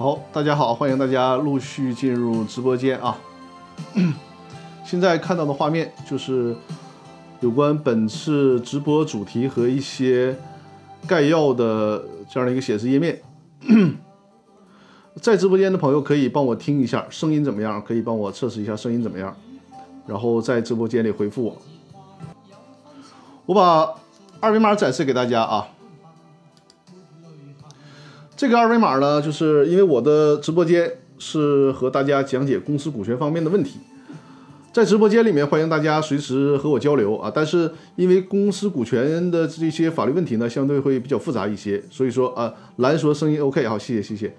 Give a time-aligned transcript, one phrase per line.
[0.00, 3.18] 好，大家好，欢迎大家陆续进入直播间啊。
[4.82, 6.56] 现在看到的画面就是
[7.40, 10.34] 有关本次直播主题和一些
[11.06, 13.20] 概要的这样的一个显示页面。
[15.20, 19.36] 在直播间的朋友可以帮我听一下声音怎么样，可以帮我测试一下声音怎么样，
[20.06, 21.56] 然后在直播间里回复我。
[23.44, 23.86] 我把
[24.40, 25.68] 二维码展示给大家啊。
[28.40, 33.80] 这个二维码呢，就是因为我的直播间是和大家讲解公司股权方面的问题，
[34.72, 37.30] 在直播间里面欢迎大家随时和我交流啊。
[37.34, 44.34] 但是因为公司股权的这些法律问题呢，相对会比较复杂一些，所以说啊，蓝说声音 OK 好，谢谢谢谢。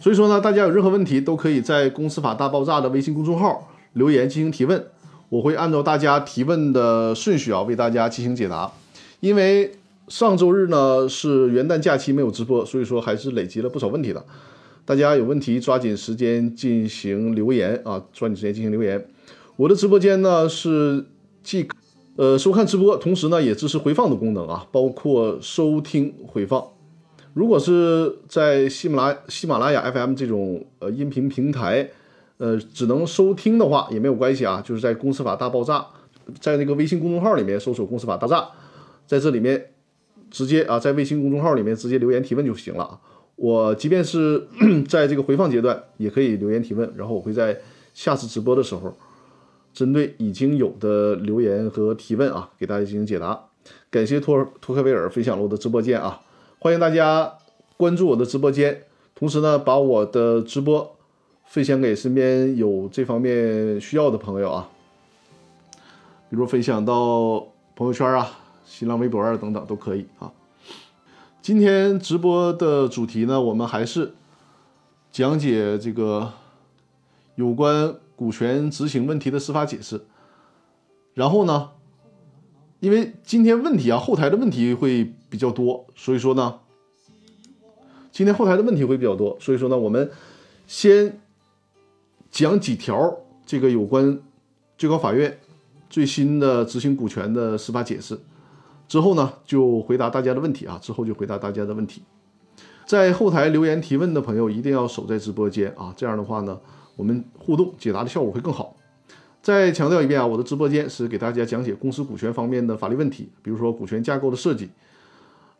[0.00, 4.84] 所以说呢，大家有任何问题都可以在“公司法大爆炸”的微信公众号留言进行提问，
[5.28, 8.72] 我会按照大家提问的顺序啊为大家进行解答。
[9.20, 9.70] 因为
[10.08, 14.24] 上周日呢是元旦假期没有直播，所以说还是累积了不少问题的。
[14.84, 19.06] 大家有问题抓紧时间进行留言啊，抓紧时间进行留言。
[19.56, 21.04] 我的直播间呢是
[21.42, 21.68] 既
[22.16, 26.66] 呃收看直播，同时呢也支持回放的功能啊，包括收听回放。
[27.34, 31.90] 如果是在喜马拉喜马拉雅 FM 这种呃音频平台，
[32.38, 35.86] 呃只能收听的话也没有关系啊，就是在公司法大爆炸，
[36.40, 38.48] 在那个微信公众号里面搜索公司法大炸，
[39.06, 39.72] 在这里面。
[40.30, 43.00] 直接啊，在微信公众号里面直接留言提问就行了啊。
[43.36, 44.48] 我即便是
[44.88, 47.56] 在这个回放阶段，也可以留言提问，然后我会在
[47.94, 48.92] 下次直播的时候，
[49.72, 53.40] 针对已经有的留言和提问啊，给大家进行解答。
[53.90, 56.20] 感谢托托克维尔分享了我的直播间啊，
[56.58, 57.32] 欢迎大家
[57.76, 58.82] 关注我的直播间，
[59.14, 60.96] 同时呢，把我的直播
[61.46, 64.68] 分享给身边有这方面需要的朋友啊，
[66.28, 68.47] 比如分享到朋友圈啊。
[68.68, 70.30] 新浪微博啊等等都可以啊。
[71.40, 74.12] 今天直播的主题呢，我们还是
[75.10, 76.34] 讲解这个
[77.36, 80.04] 有关股权执行问题的司法解释。
[81.14, 81.70] 然后呢，
[82.80, 86.60] 因为今天问题啊后台的问题会比较多，所以说呢，
[88.12, 90.10] 今天后台的问题会比较多，所以说呢，我们
[90.66, 91.18] 先
[92.30, 94.20] 讲几条这个有关
[94.76, 95.40] 最高法院
[95.88, 98.20] 最新的执行股权的司法解释。
[98.88, 100.78] 之后呢，就回答大家的问题啊。
[100.82, 102.02] 之后就回答大家的问题，
[102.86, 105.94] 在后台留言提问的朋友一定要守在直播间啊。
[105.96, 106.58] 这样的话呢，
[106.96, 108.74] 我们互动解答的效果会更好。
[109.40, 114.68] 再强调一遍啊，我的直播间是给大家讲解公司股权方面的法律问题，比如说股权架构的设计，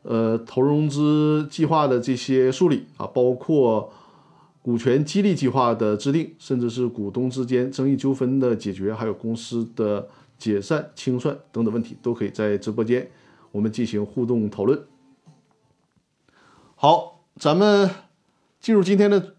[0.02, 3.90] 呃，投融资计划的这些梳理啊，包括
[4.60, 10.06] 股权激励计划的制定，甚至是股东之间争议纠纷的解决，还有公司的
[10.36, 13.08] 解散清算等等问题，都可以在直播间。
[13.52, 14.86] 我们进行互动讨论。
[16.74, 17.90] 好，咱们
[18.60, 19.36] 进入今天的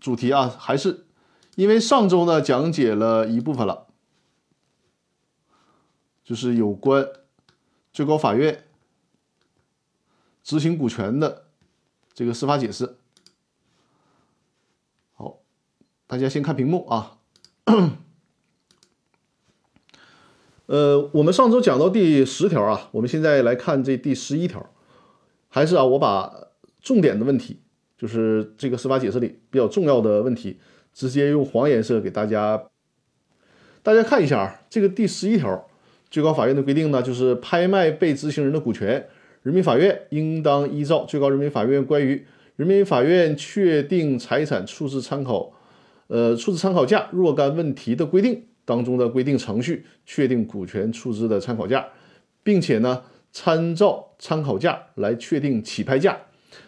[0.00, 1.06] 主题啊，还是
[1.54, 3.86] 因为上周呢讲解了一部分了，
[6.22, 7.06] 就是有关
[7.92, 8.64] 最高法院
[10.42, 11.46] 执行股权的
[12.12, 12.98] 这个司法解释。
[15.14, 15.38] 好，
[16.06, 17.18] 大家先看屏幕啊。
[20.66, 24.68] 呃，我们上周讲到第十条啊，我们现在来看这第十一条，
[25.48, 26.32] 还是啊，我把
[26.82, 27.60] 重点的问题，
[27.96, 30.58] 就是这个司法解释里比较重要的问题，
[30.92, 32.64] 直接用黄颜色给大家，
[33.84, 35.68] 大家看一下啊，这个第十一条，
[36.10, 39.06] 最高法院的规定呢，就是拍卖被执行人的股权，
[39.42, 45.52] 人民法院应当依照最高人民法院关于人民法院确定财产处置参考，
[46.08, 48.46] 呃，处置参考价若干问题的规定。
[48.66, 51.86] 当中的规定程序确定股权出资的参考价，
[52.42, 56.18] 并且呢，参照参考价来确定起拍价。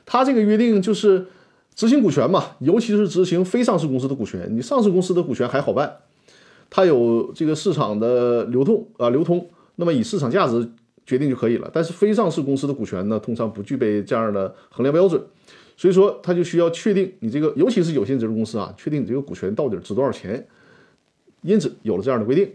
[0.07, 1.27] 它这个约定就是
[1.75, 4.49] 执行股权嘛，尤其是执行非上市公司的股权。
[4.51, 5.97] 你上市公司的股权还好办，
[6.71, 10.71] 它有这个市场的流动啊流通，那么以市场价值
[11.05, 11.71] 决定就可以了。
[11.73, 15.21] 但是非上市公司的股权呢，通常不具备这样的衡量标准，
[15.77, 20.47] 所以说它就需要确定你这个，尤其是有限责任公司啊，确定你这个股权到底值多少钱。
[21.43, 22.53] 因此有了这样的规定，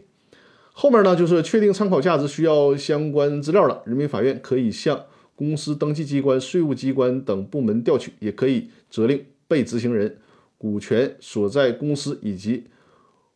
[0.71, 3.81] 后面呢就是确定参考价值需要相关资料了。
[3.85, 10.17] 人民法院可以向公司登记机关、税务机关等部门调取，也可以责令被执行人
[10.57, 12.65] 股权所在公司以及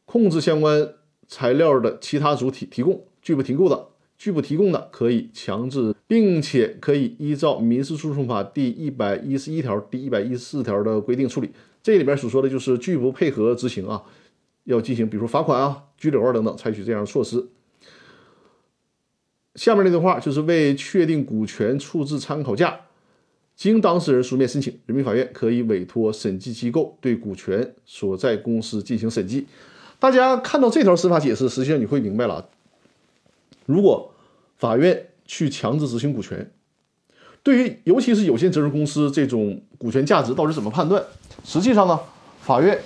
[0.05, 0.93] 控制相关
[1.27, 3.03] 材料的其他主体提供。
[3.21, 11.49] 拒不提供的，拒不提供的可以强制，并且可以依照民事诉讼法第一百一十一条、第一百一十四条的规定处理。
[11.83, 14.01] 这里边所说的就是拒不配合执行啊。
[14.67, 17.47] 要进行，比如说罚款啊、拘留啊等等，采取这样的措施。
[19.55, 22.81] 下面那段话就是为确定股权处置参考价
[23.55, 29.47] 经当事人书面申请，人民法院可以委托审计机构对股权所在公司进行审计。
[29.99, 32.49] 大家看到这条司法解释，实际上你会明白了。
[33.65, 34.13] 如果
[34.57, 36.51] 法院去强制执行股权，
[37.41, 41.01] 对于尤其是有限责任公司这种股权价值到底怎么判断？
[41.45, 41.99] 实际上呢，
[42.41, 42.77] 法院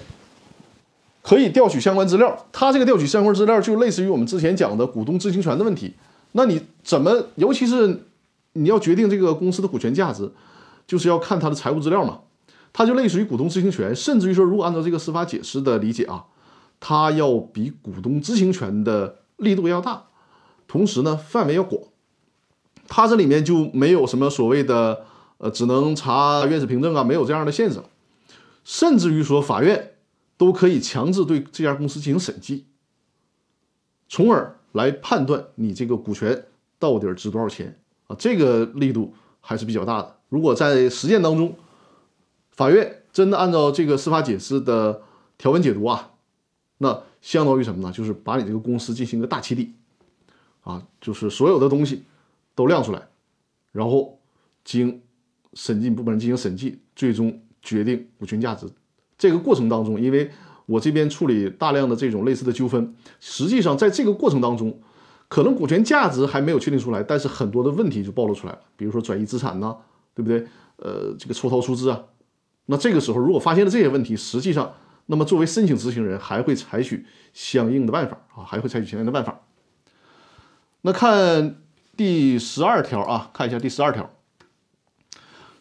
[1.21, 2.45] 可以调取相关资料。
[2.51, 5.93] 它这个调取相关资料，就类似于我们之前讲的股东知情权的问题。
[6.33, 8.05] 那你怎么，尤其是
[8.53, 10.31] 你要决定这个公司的股权价值？
[10.87, 12.19] 就是要看他的财务资料嘛，
[12.73, 16.25] 它就类似于股东知情权，甚至于说，如果按照这个司法解释的理解啊，
[16.81, 20.03] 它要比股东知情权的力度要大，
[20.67, 21.81] 同时呢，范围要广。
[22.89, 25.05] 它这里面就没有什么所谓的
[25.37, 27.79] 呃，只能查院士凭证啊，没有这样的限制，
[28.65, 29.91] 甚至于说，法院
[30.41, 32.65] 都可以强制对这家公司进行审计，
[34.09, 36.47] 从而来判断你这个股权
[36.79, 40.17] 到底值多少钱啊，这个力度还是比较大的。
[40.29, 41.55] 如果在实践当中，
[42.49, 45.03] 法院真的按照这个司法解释的
[45.37, 46.11] 条文解读啊，
[46.79, 47.93] 那相当于什么呢？
[47.93, 49.75] 就是把你这个公司进行一个大起底，
[50.63, 52.01] 啊，就是所有的东西
[52.55, 53.07] 都亮出来，
[53.71, 54.19] 然后
[54.65, 55.03] 经
[55.53, 58.67] 审计部门进行审计，最终决定股权价值。
[59.21, 60.31] 这个过程当中，因为
[60.65, 64.81] 我这边处理大量的这种类似的纠纷，实际上在这个过程当中，
[65.27, 69.77] 可能股权价值还没有确定出来，但是很多的问题就暴露出来了，比如说转移资产呐。
[70.13, 70.45] 对不对？
[70.75, 72.03] 呃，这个抽逃出资啊，
[72.65, 74.73] 那这个时候如果发现了这些问题，实际上，
[75.05, 79.39] 那么作为申请执行人还会采取相应的办法啊，还会采取相应的办法。
[80.81, 81.61] 那看
[81.95, 84.11] 第十二条啊，看一下第十二条。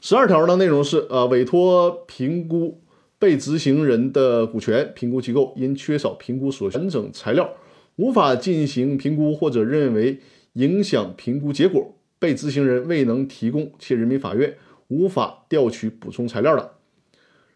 [0.00, 2.82] 十二条的内容是呃，委托评估
[3.20, 7.48] 被执行人的股权，评估机构因缺少评估所完整材料，
[7.94, 10.18] 无法进行评估，或者认为
[10.54, 11.94] 影响评估结果。
[12.18, 14.54] 被执行人未能提供，且人民法院
[14.88, 16.72] 无法调取补充材料的，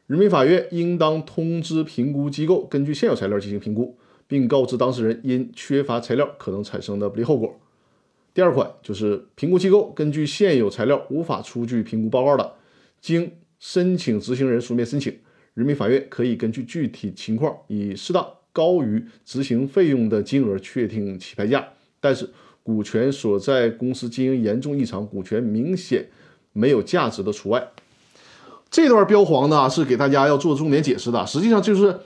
[0.07, 7.61] 人民法院应当通知评估机构根据现有材料进行评估，并告知当事人因缺乏材料可能产生的不利后果。
[8.33, 12.55] 第二款就是评估机构根据现有材料无法出具评估报告的，
[13.03, 15.15] 经申请执行人书面申请，
[15.55, 21.67] 人民法院可以根据具体情况以适当高于执行费用的金额确定起拍价，
[22.01, 22.31] 但是。
[22.67, 26.09] 股权所在公司经营严重异常，股权明显
[26.55, 27.73] 没有价值的除外。
[28.71, 31.27] 这段标黄呢是给大家要做重点解释的。
[31.27, 32.01] 实际上就是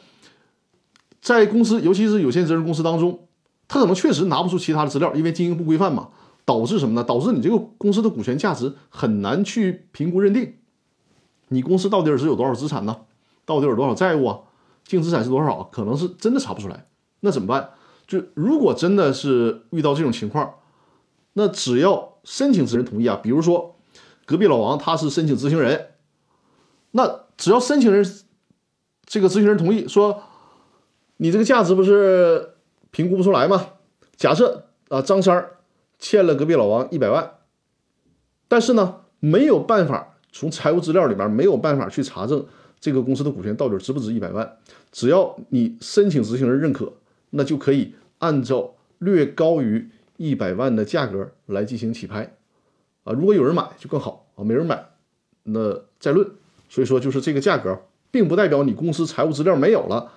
[1.20, 3.28] 在公司，尤其是有限责任公司当中，
[3.68, 6.08] 他可能确实拿不出其他的资料，因为经营不规范嘛，
[6.44, 7.04] 导致什么呢？
[7.04, 10.54] 导致你这个公司的股权价值很难去评估认定。
[11.50, 12.96] 你公司到底是有多少资产呢？
[13.48, 14.40] 到底有多少债务啊？
[14.84, 15.64] 净资产是多少？
[15.72, 16.86] 可能是真的查不出来。
[17.20, 17.70] 那怎么办？
[18.06, 20.54] 就如果真的是遇到这种情况，
[21.32, 23.76] 那只要申请执行人同意啊，比如说
[24.26, 25.92] 隔壁老王他是申请执行人，
[26.90, 28.04] 那只要申请人
[29.06, 30.22] 这个执行人同意说，
[31.16, 32.54] 你这个价值不是
[32.90, 33.66] 评估不出来吗？
[34.16, 35.58] 假设啊张三儿
[35.98, 37.32] 欠了隔壁老王一百万，
[38.48, 42.46] 但是呢没有办法从财务资料里边没有办法去查证
[42.80, 44.56] 这个公司的股权到底值不值一百万，
[44.92, 46.92] 只要你申请执行人认可。
[47.30, 49.86] 那就可以按照略高于
[50.16, 52.34] 一百万的价格来进行起拍，
[53.04, 54.82] 啊，如果有人买就更好啊，没人买
[55.42, 56.26] 那再论。
[56.70, 57.78] 所以说，就是这个价格，
[58.10, 60.10] 并不代表你公司财务资料没有了，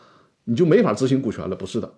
[0.45, 1.93] 你就没法执行股权了，不是的。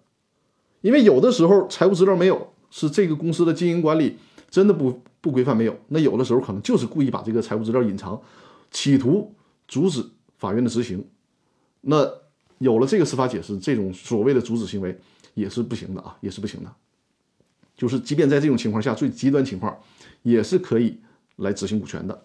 [0.82, 4.18] 因为有的时候财务资料没有，是这个公司的经营管理
[4.50, 5.78] 真的不不规范没有。
[5.90, 8.20] 那有的时候可能就是故意把这个财务资料隐藏，
[8.72, 9.36] 企图
[9.68, 10.04] 阻止
[10.44, 11.04] 法院的执行。
[11.82, 12.22] 那。
[12.60, 14.98] 有了这个司法解释，这种所谓的阻止行为
[15.34, 16.72] 也是不行的啊，也是不行的。
[17.76, 19.78] 就是即便在这种情况下，最极端情况
[20.22, 21.02] 也是可以
[21.36, 22.24] 来执行股权的。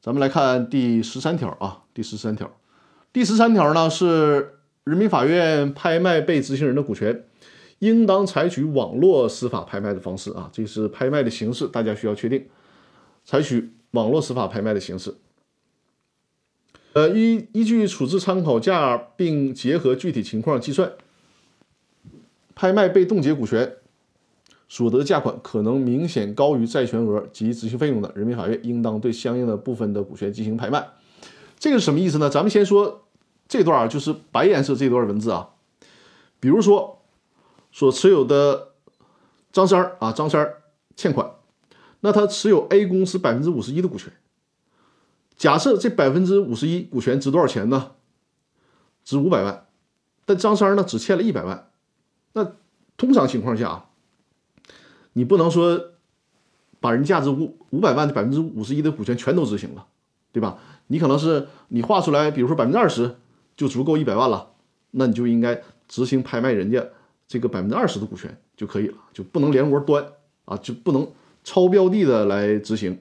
[0.00, 2.50] 咱们来看第十三条啊，第十三条，
[3.12, 7.26] 第十三条呢是人民法院拍卖被执行人的股权，
[7.78, 12.48] 应当采取网络司法拍卖的方式啊，这是拍卖的形式，大家需要确定，
[13.24, 15.14] 采取网络司法拍卖的形式。
[16.92, 20.92] 呃，依依据处置参考价，并结合具体情况计算，
[22.54, 23.76] 拍卖被冻结股权
[24.68, 30.88] 所得价款可能明显高于债权额及执行费用的，人民法院应当对相应的部分的股权进行拍卖。
[31.58, 32.28] 这个是什么意思呢？
[32.28, 33.04] 咱们先说
[33.46, 35.50] 这段就是白颜色这段文字啊。
[36.40, 37.02] 比如说，
[37.70, 38.70] 所持有的
[39.52, 40.62] 张三儿啊，张三儿
[40.96, 41.30] 欠款，
[42.00, 44.12] 那他持有 A 公司百分之五十一的股权。
[45.40, 47.92] 假设这百分之五十一股权值多少钱呢？
[49.02, 49.68] 值五百万，
[50.26, 51.70] 但张三呢只欠了一百万。
[52.34, 52.52] 那
[52.98, 53.86] 通常情况下啊，
[55.14, 55.92] 你不能说
[56.78, 59.86] 把人价值五五百万的百分之五十一的股权全都执行了，
[60.30, 60.58] 对吧？
[60.88, 63.16] 你可能是你划出来，比如说百分之二十
[63.56, 64.50] 就足够一百万了，
[64.90, 66.84] 那你就应该执行拍卖人家
[67.26, 70.04] 这个百分之二十的股权就可以了，就不能连窝端
[70.44, 71.10] 啊，就不能
[71.42, 73.00] 超标的的来执行。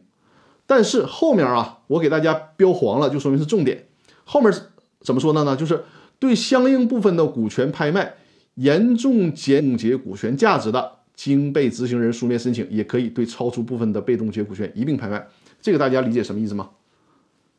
[0.69, 3.87] 但是后面啊，我给大家标黄了，就说明是重点。
[4.23, 4.53] 后面
[5.01, 5.55] 怎么说的呢？
[5.55, 5.83] 就是
[6.19, 8.13] 对相应部分的股权拍卖
[8.53, 15.27] 严重减结股权价值的，经被执行人书面申请，也可以对超出部分的被冻结股权一并拍卖。
[15.59, 16.69] 这个大家理解什么意思吗？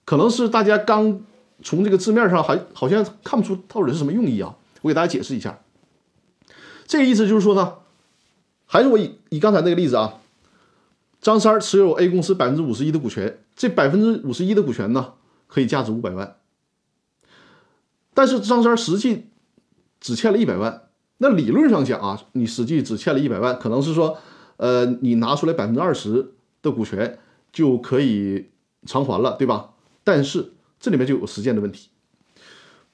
[0.05, 1.21] 可能是大家刚
[1.64, 4.55] 从这个字面上还好像看不出到底是什么用意啊。
[4.83, 5.59] 我给大家解释一下，
[6.87, 7.75] 这个意思就是说呢，
[8.67, 10.14] 还是我以以刚才那个例子啊。
[11.21, 15.15] 张三持有 A 公司百分之五十一的股权，这百分之五十一的股权呢，
[15.47, 16.37] 可以价值五百万。
[18.15, 19.27] 但是张三实际
[20.00, 20.89] 只欠了一百万。
[21.19, 24.17] 那理论上讲啊，你实际只欠了一百万，可能是说，
[24.57, 27.19] 呃，你拿出来百分之二十的股权
[27.53, 28.49] 就可以
[28.87, 29.75] 偿还了，对吧？
[30.03, 31.91] 但是这里面就有实践的问题，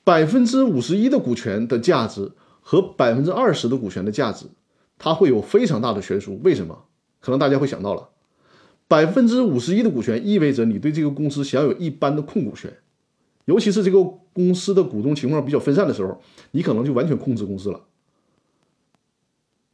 [0.02, 4.46] 百分之五十一的股权的价值和百分之二十的股权的价值，
[4.98, 6.40] 它会有非常大的悬殊。
[6.42, 6.86] 为什么？
[7.20, 8.08] 可能大家会想到了。
[8.88, 12.72] 百分之五十一的股权意味着你对这个公司享有一般的控股权，
[13.46, 13.98] 尤其是这个
[14.32, 16.20] 公司的股东情况比较分散的时候，
[16.52, 17.80] 你可能就完全控制公司了，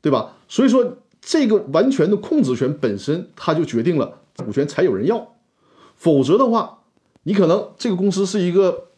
[0.01, 0.37] 对吧？
[0.49, 5.35] 所以说，这个完全的控制权本身，它就决定了股权才有人要，
[5.95, 6.79] 否则的话，
[7.25, 8.89] 你可能这个公司是一个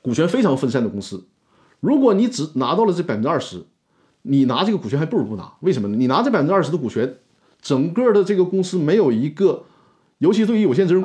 [0.00, 1.26] 股权非常分散的公司，
[1.80, 3.64] 如果你只拿到了这百分之二十，
[4.22, 5.96] 你拿这个股权还不如不拿，为什么呢？
[5.96, 7.18] 你拿这百分之二十的股权。
[7.62, 9.62] 整个的这个公司没有一个，
[10.18, 11.04] 尤其对于有限责任，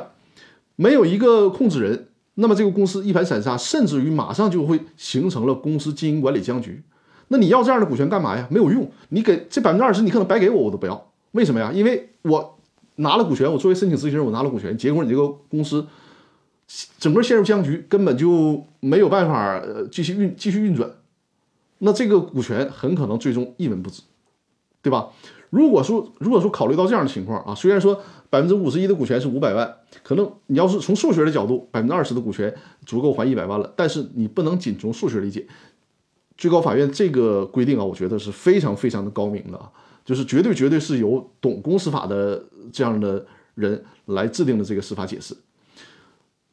[0.76, 6.82] 没有一个控制人，那么这个公司一盘散沙，甚至于马上就会形成了公司经营管理僵局。
[7.28, 8.46] 那你要这样的股权干嘛呀？
[8.50, 11.12] 没有用，你给这百分之二十，你可能白给我，我都不要。
[11.32, 11.70] 为什么呀？
[11.72, 12.58] 因为我
[12.96, 15.86] 拿了股权，我作为申请执行人，我拿了股权，结果你这个公司
[16.98, 20.90] 整个陷入僵局，根本就没有办法呃继续运继续运转，
[21.78, 24.02] 那这个股权很可能最终一文不值，
[24.82, 25.08] 对吧？
[25.50, 35.46] 如果说，如果说考虑到这样的情况啊，虽然说百分之五十一的股权是五百万，可能你要是从数学的角度，百分之二十的股权足够还一百万了，但是你不能仅从数学理解。
[36.36, 39.70] 最高法院这个规定啊，我觉得是非常非常的高明的啊，
[40.04, 43.24] 就是绝对绝对是由懂公司法的这样的
[43.54, 45.34] 人来制定的这个司法解释。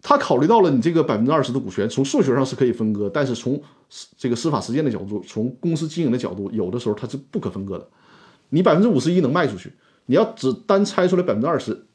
[0.01, 3.61] 他考虑到了你这个百分之二十的股权，从数学上是可以分割，但是从
[4.17, 7.87] 这个司法实践的角度，从公司经营的角度，有的时候它是不可分割的。
[8.49, 9.73] 你百分之五十一能卖出去，
[10.05, 11.85] 你要只单拆出来百分之二十，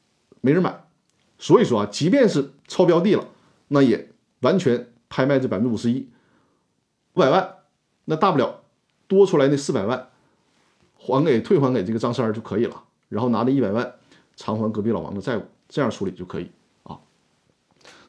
[0.40, 0.85] 没人买。
[1.38, 3.26] 所以说啊，即便是超标的了，
[3.69, 6.09] 那也完全拍卖这百分之五十一，
[7.14, 7.54] 五百万，
[8.04, 8.61] 那大不了
[9.09, 10.09] 多出来那四百万，
[10.99, 12.83] 还给退还给这个张三就可以了。
[13.09, 13.95] 然后拿那一百万
[14.37, 16.50] 偿还隔壁老王的债务，这样处理就可以
[16.83, 16.99] 啊。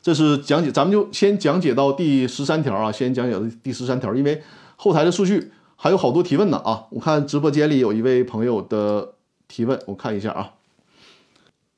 [0.02, 4.44] 这是讲解，咱们就先讲解到第十三条啊，先讲解到第十三条，因为
[4.76, 5.52] 后台的数据。
[5.84, 6.86] 还有好多提问呢啊！
[6.92, 9.14] 我看直播间里有一位朋友的
[9.48, 10.54] 提问，我看一下啊。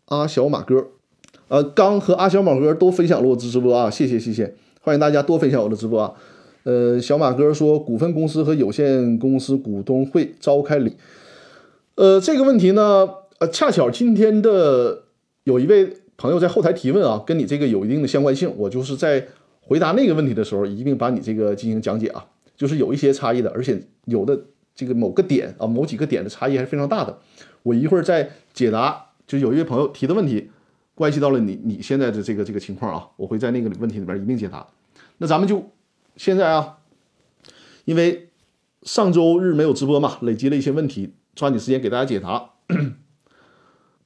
[0.08, 0.88] 阿小马哥，
[1.48, 6.14] 呃，刚和阿小马哥都分享了我的直播啊，谢谢谢谢，欢迎大家多分享我的直播啊。
[6.64, 10.98] 呃，小马哥说，股份公司和有限公司股东会召开礼，
[11.96, 13.08] 呃，这个问题呢，
[13.38, 15.04] 呃，恰巧今天的
[15.46, 19.26] 有一位朋友在后台提问啊，跟你这个有一定的相关性，我就是在
[19.62, 22.26] 回答那个问题的时候，一并把你这个进行讲解啊。
[22.56, 24.40] 就是有一些差异的，而且有的
[24.76, 27.20] 这个某个点啊，某几个点的差异还是非常大的。
[27.64, 30.50] 我一会儿再解答，就有一位朋友提的问题，
[30.96, 34.68] 关系到了你你现在的这个这个情况啊，我会在那个问题里边一并解答。
[35.18, 35.72] 那咱们就
[36.18, 36.80] 现在啊，
[37.86, 38.30] 因为
[38.82, 42.52] 上周日没有直播嘛，累积了一些问题，抓紧时间给大家解答。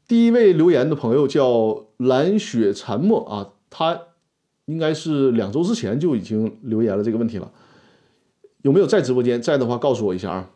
[0.08, 4.00] 第一位留言的朋友叫蓝雪残墨啊，他
[4.66, 7.52] 应该是两周之前就已经留言了这个问题了。
[8.68, 9.42] 有没有在直播间？
[9.42, 10.50] 在的话，告诉我一下啊。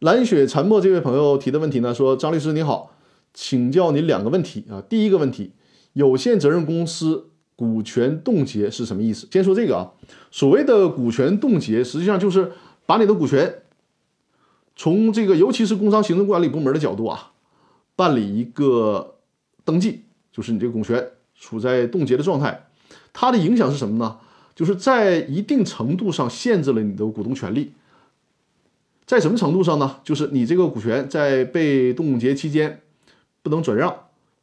[0.00, 2.96] 蓝雪沉默这位朋友提的问题呢，说张律师你好，
[3.32, 4.82] 请教您两个问题啊。
[4.88, 5.52] 第一个问题，
[5.92, 9.28] 有限责任公司股权冻结是什么意思？
[9.30, 9.92] 先说这个啊，
[10.32, 12.50] 所谓的股权冻结，实际上就是
[12.86, 13.62] 把你的股权
[14.74, 17.30] 从这个，尤其是工商行政管理部门的角度啊，
[17.94, 19.18] 办理一个
[19.64, 20.02] 登记，
[20.32, 22.66] 就是你这个股权处在冻结的状态，
[23.12, 24.18] 它的影响是什么呢？
[24.54, 27.72] 就是在一定程度上限制了你的股东权利，
[29.04, 30.00] 在什么程度上呢？
[30.04, 32.80] 就是你这个股权在被冻结期间
[33.42, 33.94] 不能转让，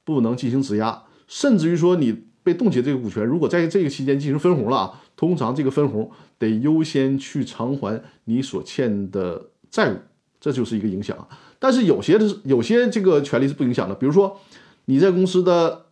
[0.04, 9.98] 不能进行质押，甚至于说你被冻结这个股权，如果在这个期间进行分红了啊，通常这个分红得优先去偿还你所欠的债务，
[10.40, 11.28] 这就是一个影响。
[11.58, 14.40] 但是有些的有些这个权利是不影响的，比如说
[14.86, 15.86] 你在公司的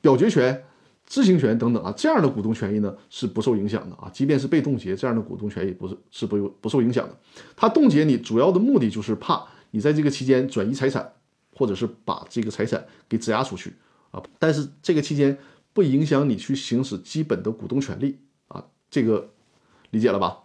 [0.00, 0.64] 表决权、
[1.08, 4.10] 知情权等等啊，这样的股东权益呢是不受影响的啊。
[4.12, 7.16] 即便是被冻结，这样的股东权益不是是不不受影响的。
[7.56, 11.14] 它冻结你主要的目的就是怕你在这个期间转移财产，
[11.54, 13.72] 或者是把这个财产给质押出去
[14.10, 14.22] 啊。
[14.38, 15.38] 但是这个期间
[15.72, 19.30] 不影响你去行使基本的股东权利啊，这个
[19.90, 20.40] 理解了吧？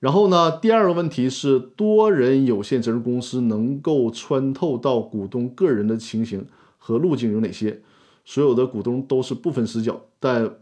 [0.00, 6.46] 然后呢，第二个问题是多人有限责任公司能够穿透到股东个人的情形
[6.78, 7.82] 和路径有哪些？
[8.24, 10.56] 所有的股东都是部分实缴，但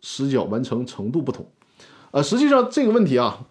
[0.00, 1.46] 实缴完成程度不同。
[2.12, 3.46] 呃，实际上这个问题啊，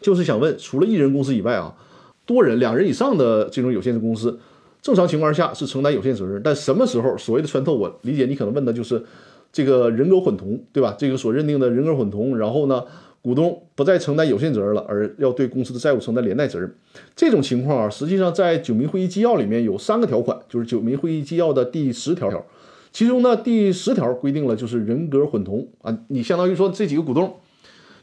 [0.00, 1.76] 就是想问，除了一人公司以外啊，
[2.24, 4.40] 多人、两人以上的这种有限制公司，
[4.80, 7.74] 正常情况下是承担有限责任，但什么时候所谓的穿透？
[7.74, 9.04] 我理解你可能问的就是
[9.52, 10.96] 这个人格混同，对吧？
[10.98, 12.84] 这个所认定的人格混同，然后呢？
[13.22, 16.74] 股东不再承担有限责任了，而要对公司的债务承担连带责任。
[17.14, 22.44] 这种情况啊，实际上在九民会议纪要里面有三个条款，就是九民会议纪要的第十条。
[22.90, 27.38] 其中呢，第十条规定了就是人格混同啊，你相当于说这几个股东，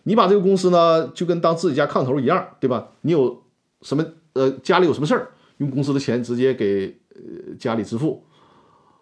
[0.04, 2.92] 你把这个公司呢就跟当自己家炕头一样，对吧？
[3.02, 3.44] 你有
[3.82, 8.24] 什么呃家里有什么事儿，用公司的钱直接给呃家里支付，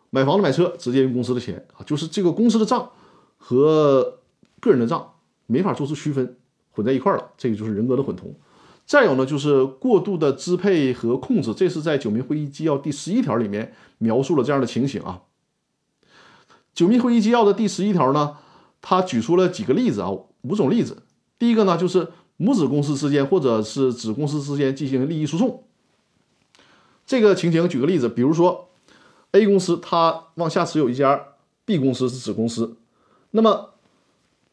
[0.09, 2.89] 买房子买车直接用公司的钱啊，就是这个公司的账
[3.37, 4.17] 和
[4.59, 5.13] 个人的账。
[5.47, 6.37] 没法做出区分，
[6.71, 8.35] 混在一块了，这个就是人格的混同。
[8.85, 15.23] 再有呢，就是过度的支配和控制，这是在九民会议纪要第十一条里面描述了这样的情形啊。
[16.73, 18.37] 九民会议纪要的第十一条呢，
[18.81, 20.11] 他举出了几个例子啊，
[20.43, 21.03] 五种例子。
[21.37, 25.63] 第一个呢，就是母子公司之间或者是子公司之间进行利益输送。
[27.05, 28.69] 这个情形，举个例子，比如说
[29.31, 31.21] A 公司它往下持有一家
[31.65, 32.77] B 公司是子公司，
[33.31, 33.71] 那么。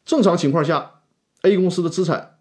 [0.05, 1.01] 正常情况下
[1.41, 2.37] ，A 公司的资产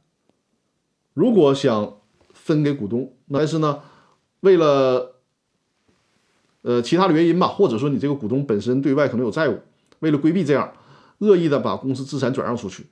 [1.15, 1.97] 如果想
[2.33, 3.81] 分给股东，但是呢，
[4.41, 5.17] 为了
[6.63, 9.61] 呃其他的原因吧，或者说你这个股东本身对外可能有债务，
[10.01, 10.73] 为了规避这样，
[11.19, 12.85] 恶意的把公司资产转让出去，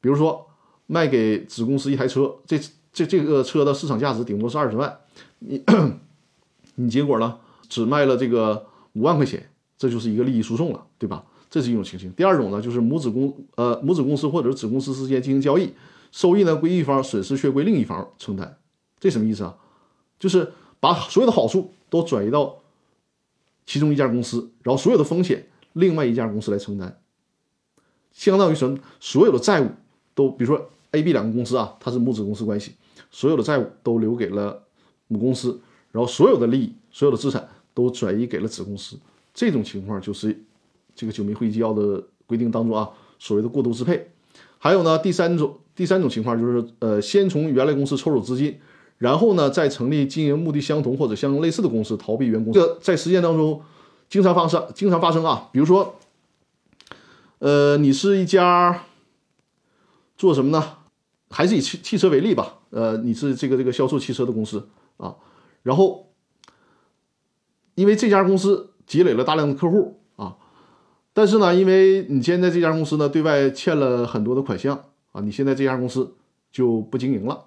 [0.00, 0.46] 比如说
[0.86, 2.58] 卖给子公司一台车，这
[2.92, 4.98] 这这个车的市场价值顶多是二十万，
[5.38, 5.62] 你
[6.74, 11.24] 你结果呢只卖了这个五万块钱，这就是一个利益输送了，对吧？
[11.56, 12.12] 这是一种情形。
[12.12, 15.72] 第二种呢，就是母子公呃母子公司或者子公司之间进行交易，
[16.12, 18.58] 收益呢归一方，损失却归另一方承担。
[19.00, 19.56] 这什么意思啊？
[20.18, 22.58] 就是把所有的好处都转移到
[23.64, 27.00] 其中一家公司，然后所有的风险另外一家公司来承担。
[28.12, 28.78] 相当于什么？
[29.00, 29.70] 所有的债务
[30.14, 32.74] 都，比如说 A、B 两个公司啊，它是母子公司关系，
[33.10, 34.62] 所有的债务都留给了
[35.08, 35.58] 母公司，
[35.90, 38.98] 然后所有的利益、所有的资产都转移给了子公司。
[39.32, 40.38] 这种情况就是。
[40.96, 44.10] 这个九民会议纪要的规定当中啊，所谓的过度支配，
[44.58, 48.58] 还有呢，第三种第三种情况就是，呃，先从原来公司抽走资金，
[48.98, 52.52] 然后呢，再成立经营目的相同或者相类似的公司，逃避员工。
[52.52, 53.60] 这在实践当中
[54.08, 55.50] 经常发生，经常发生啊。
[55.52, 55.96] 比如说，
[57.38, 58.82] 呃，你是一家
[60.16, 60.78] 做什么呢？
[61.28, 62.54] 还是以汽汽车为例吧。
[62.70, 65.14] 呃，你是这个这个销售汽车的公司啊，
[65.62, 66.10] 然后
[67.74, 70.00] 因为这家公司积累了大量的客户。
[71.16, 74.78] 但是呢，因为你现在这家公司呢对外欠了很多的款项
[75.12, 76.14] 啊，你现在这家公司
[76.52, 77.42] 就不经营了，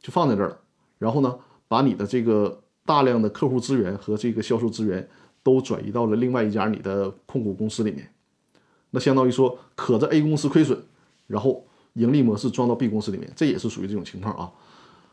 [0.00, 0.58] 就放在这儿了。
[0.96, 5.06] 然后呢，把你的这个大量的客户资源和这个销售资源
[5.42, 8.10] 都转移到了另外一家你的控股公司里面，
[8.92, 10.82] 那相当于说可着 A 公司亏损，
[11.26, 14.50] 然后盈利模式装到 B 公司里面，这也是属于这种情况啊。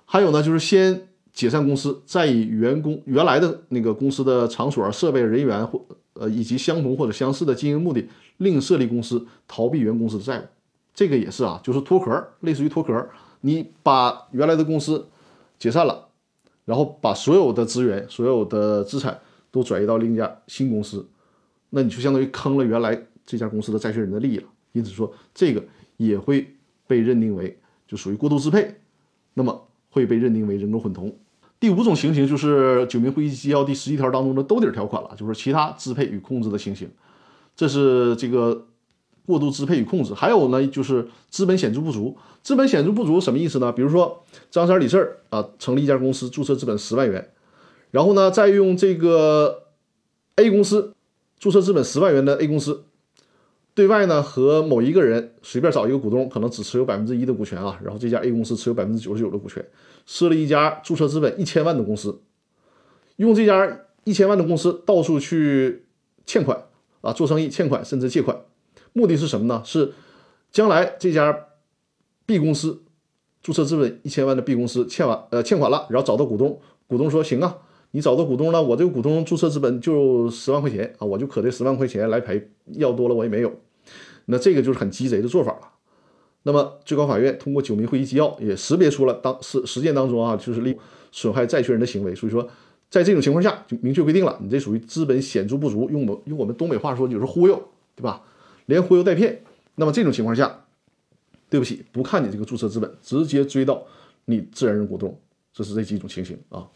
[0.05, 5.83] 还有呢，就是先解散公司，再以员工原来的那个公司的场所、设备、人员或。
[6.15, 10.43] 呃，以及相同或者相似的经营目的，另设立公司，逃避原公司的债务，
[10.93, 13.09] 这个也是啊，就是脱壳，类似于脱壳。
[13.41, 15.07] 你把原来的公司
[15.57, 16.09] 解散了，
[16.65, 19.19] 然后把所有的资源、所有的资产
[19.49, 21.03] 都转移到另一家新公司，
[21.71, 24.47] 那你就相当于坑了原来这家公司的债权人的利益了。
[24.73, 25.63] 因此说，这个
[25.97, 26.47] 也会
[26.85, 28.75] 被认定为就属于过度支配，
[29.33, 31.15] 那么会被认定为人格混同。
[31.59, 36.89] 第五种情形就是九民会议纪要第十一条当中的兜底条款了，就是其他支配与控制的情形。
[37.55, 38.65] 这是这个
[39.25, 40.13] 过度支配与控制。
[40.13, 42.17] 还有呢，就是资本显著不足。
[42.41, 43.71] 资本显著不足什么意思呢？
[43.71, 47.29] 比如说张三李四啊，成立一家公司，注册资本十万元，
[47.91, 49.67] 然后呢，再用这个
[50.35, 50.93] A 公司
[51.39, 52.83] 注册资本十万元的 A 公司。
[53.75, 59.65] 对外呢，和某一个人随便找一个股东，可能只持有百分之一的股权啊，然后这家 A 公司持有百分之九十九的股权，
[60.05, 62.21] 设立一家注册资本一千万的公司，
[63.15, 65.85] 用这家一千万的公司到处去
[66.25, 66.65] 欠款
[67.01, 68.37] 啊，做生意欠款甚至借款，
[68.93, 69.63] 目的是什么呢？
[69.65, 69.93] 是
[70.51, 71.47] 将来这家
[72.27, 72.83] B 公司
[73.41, 77.57] 注册资本一千万的 B 公司欠完呃欠款了，然后找到股东，股东说行啊，
[77.95, 83.53] 你找到股东了，我这个股东注册资本就十万块钱啊，我就可这十万块钱来赔，要多了我也没有，
[84.25, 85.69] 那这个就是很鸡贼的做法了。
[86.41, 90.75] 那么最高法院通过九民会议纪要也识别出了当实实践当中啊，就是利
[91.11, 92.49] 损害债权人的行为，所以说
[92.89, 97.61] 在这种情况下就明确规定了，你这属于资本显著不足，用我用我们东北话说就是忽悠，
[97.95, 98.23] 对吧？
[98.65, 99.43] 连忽悠带骗。
[99.75, 100.65] 那么这种情况下，
[101.47, 103.83] 对不起，不看你这个注册资本，直接追到
[104.25, 105.15] 你自然人股东，
[105.53, 106.67] 这是这几种情形啊。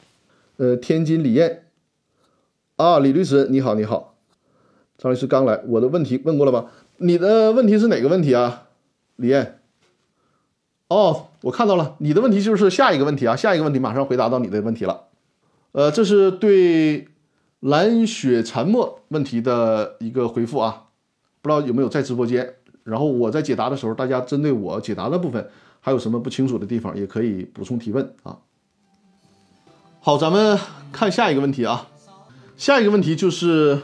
[0.57, 1.67] 呃，天津李艳
[2.75, 4.15] 啊，李律师你好，你好，
[4.97, 6.71] 张律师刚来，我的问题问过了吧？
[6.97, 8.67] 你的问题是哪个问题啊，
[9.17, 9.59] 李艳？
[10.89, 15.05] 哦，我看到了，你的问题就是下一个问题啊，下一个问题马上回答到你的问题了。
[15.73, 17.07] 呃，这是对
[17.59, 20.87] 蓝雪禅墨问题的一个回复啊，
[21.41, 22.55] 不知道有没有在直播间？
[22.83, 25.47] 然后我在解答的时候，大家针对我解答的部分
[25.81, 28.39] 还有什么不清楚的地方，也可以补充提问啊。
[30.07, 30.57] 好，咱们
[30.89, 31.89] 看下一个问题啊，
[32.55, 33.77] 下一个问题就是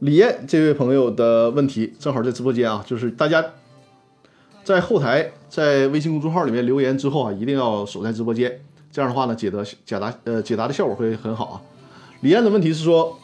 [0.00, 3.44] 李艳这位朋友的问题，正好在直播间啊，就是大家。
[4.64, 11.62] 在后台，在微信公众号里面留言之后啊，一定要守在直播间，这样的话呢，解答解答呃解答的效果会很好啊。
[12.22, 13.16] 李艳的问题是说，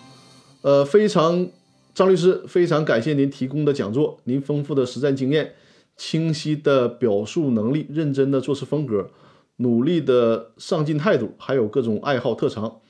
[0.63, 1.49] 呃，非常
[1.93, 5.55] 张律师非常感谢您提供的讲座，您丰富的实战经验、
[5.97, 9.11] 清晰的表述能力、认真的做事风格、
[9.57, 12.81] 努力的上进态度，还有各种爱好特长，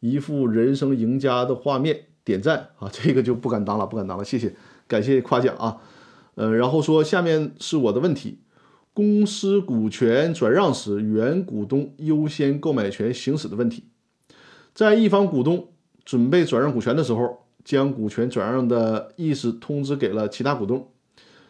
[0.00, 2.88] 一副人生赢家的画面，点赞啊！
[2.92, 4.54] 这个就不敢当了，不敢当了，谢谢，
[4.88, 5.78] 感谢夸奖啊。
[6.34, 8.40] 呃，然后说下面是我的问题：
[8.92, 13.84] 公司股权转让时，原股东优先购买权行使的问题。
[14.74, 15.68] 在一方股东
[16.04, 20.90] 准备转让股权的时候，将股权转让的意思通知给了其他股东，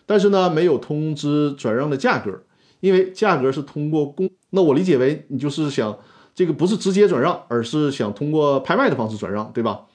[0.06, 2.42] 但是呢，没有通知转让的价格，
[2.80, 5.96] 因为价格是通过公，那我理解为你就是想
[6.34, 9.86] 这个不是直接转让，而是想通过拍卖的方式转让，对吧？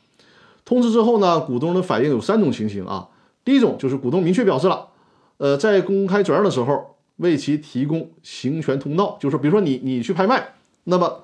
[0.64, 3.10] 通知之后呢，股东的反应有三种情形啊。
[3.44, 4.90] 第一种就是股东明确表示了，
[5.38, 11.22] 呃，在公开转让的时候为其提供行权通道，就是，比如说你你去拍卖，那么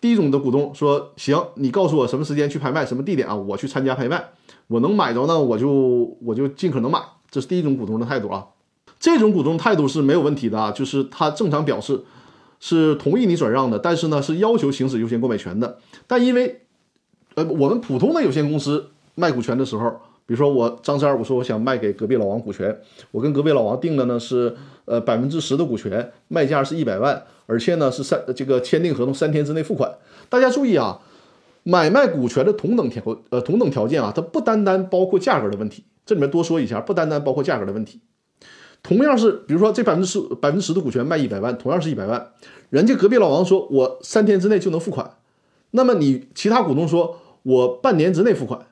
[0.00, 4.22] 第一种的股东说行，你告诉我什么时间去拍卖，什么地点啊，我去参加拍卖，
[4.68, 7.00] 我能买着呢，我就我就尽可能买，
[7.30, 8.46] 这是第一种股东的态度啊。
[9.00, 12.00] 这种股东态度是没有问题的啊，就是他正常表示
[12.60, 15.78] 是同意你转让的，但是呢是要求行使优先购买权的。
[16.06, 16.60] 但因为
[17.34, 20.00] 呃我们普通的有限公司卖股权的时候。
[20.26, 22.78] 比如说我张三，我说我想卖给隔壁老王股权，
[23.10, 29.92] 我跟隔壁老王定的呢是呃百分之十的股权，卖价是一百万，而且呢是三这个签订合同三天之内付款。
[30.28, 31.00] 大家注意啊，
[31.64, 38.00] 买卖股权的同等条呃同等条件啊，它不单单包括价格的问题，这里面多说一下，不单单包括价格的问题。
[38.82, 42.32] 同样是比如说这百分之十百分之十的股权卖一百万，同样是一百万，
[42.70, 45.18] 人家隔壁老王说我三天之内就能付款，
[45.72, 48.66] 那么你其他股东说我半年之内付款。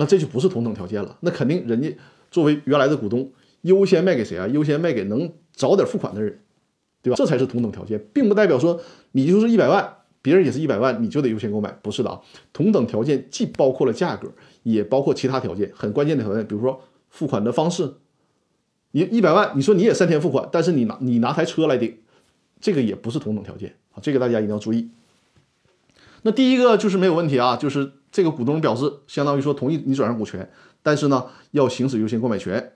[0.00, 1.92] 那这就不是同等条件了，那肯定人家
[2.30, 3.32] 作为原来的股东，
[3.62, 4.46] 优先卖给谁啊？
[4.46, 6.38] 优先卖给能早点付款的人，
[7.02, 7.16] 对吧？
[7.16, 8.80] 这才是同等条件，并不代表说
[9.10, 12.20] 你就是一百万，别人也是一百万，你就得优先购买，不是的啊。
[12.52, 14.30] 同等条件既包括了价格，
[14.62, 17.94] 也包括其他条件，很关键的条件，比如说付款的方式，
[19.06, 21.98] 你一百万，你说你也三天付款，但是你拿你拿台车来顶，
[22.60, 24.90] 这个也不是同等条件啊，这个大家一定要注意。
[26.22, 27.92] 那第一个就是没有问题啊，就是。
[28.10, 30.50] 这个股东表示，相当于说同意你转让股权，
[30.82, 32.72] 但是呢，要行使优先购买权。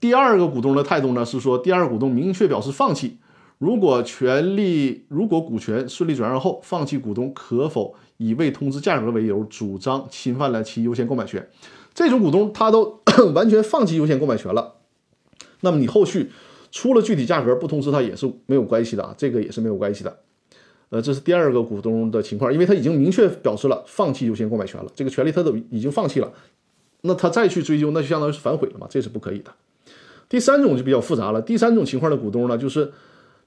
[0.00, 3.18] 第二个股东的态度呢是说，第二股东明确表示放弃。
[3.58, 11.46] 如果权利如果股权顺利转让后，放弃股东可否以未通知价格为由主张侵犯了其优先购买权？
[11.92, 13.02] 这种股东他都
[13.34, 14.76] 完全放弃优先购买权了，
[15.60, 16.30] 那么你后续
[16.70, 20.18] 出了具体价格不通知他也是没有关系的啊，这个也是没有关系的。
[20.90, 26.32] 呃，这是第二个股东的情况，因为他已经明确表示了放弃优先购买权了，这个权利他都已经放弃了，
[27.02, 29.52] 那他再去追究，那就相当于是反悔了嘛，这是不可以的。
[30.28, 32.90] 第三种就比较复杂了，第三种情况的股东呢，就是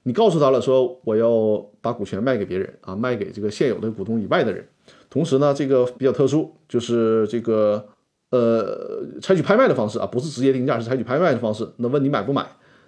[0.04, 4.66] 你告诉他了，说我要把股权卖给别人啊，卖给这个现有的股东以外的人，
[5.10, 7.86] 同时呢，这个比较特殊，就是这个
[8.30, 11.68] 呃，采取拍卖的方式啊，不是直接定价，是采取拍卖的方式。
[11.76, 12.46] 那问你买不买？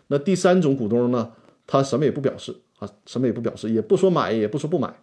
[0.08, 1.32] 那第三种股东呢，
[1.66, 2.56] 他什么也不表示。
[2.78, 4.94] 啊，什么也不表示，也不说买，也不说不买。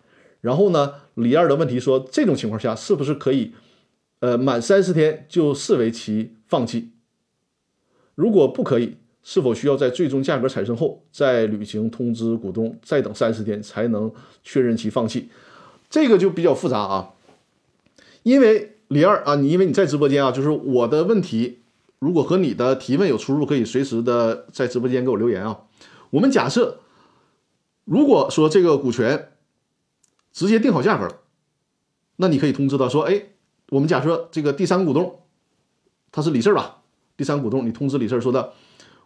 [0.41, 3.55] 然后呢，李二的问题说，这种情况下是不是可以，
[4.19, 6.91] 呃，满三十天就视为其放弃？
[8.13, 15.29] 如果不可以，是否需要在最终价格产生后再履行通知股东，再等三十天才能确认其放弃？
[15.89, 17.13] 这个就比较复杂啊。
[18.21, 21.63] 因为李二啊，你因为你在直播间啊，就是我的问题，
[21.99, 25.59] 如果和你的提问有出入，可以随时的在直播间给我留言啊。
[26.11, 26.79] 我们假设。
[27.85, 29.33] 如果说这个股权
[30.31, 31.17] 直接定好价格了，
[32.15, 33.21] 那你可以通知他说，哎，
[33.71, 35.19] 我们假设这个第三股东
[36.09, 36.77] 他是李四吧，
[37.17, 38.53] 第三股东你通知李四说的，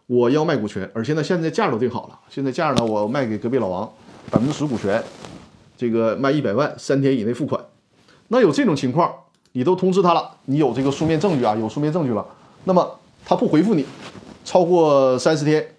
[0.06, 3.92] 我要卖股权，而且呢现在价都定好了，现在价呢我卖给隔壁老王
[4.30, 5.02] 百分之十股权，
[5.76, 7.60] 这个卖一百万，三天以内付款。
[8.28, 9.12] 那有这种情况，
[9.58, 12.24] 你都通知他了，你有这个书面证据啊，有书面证据了，
[12.62, 13.84] 那么他不回复你，
[14.44, 15.74] 超过三十天，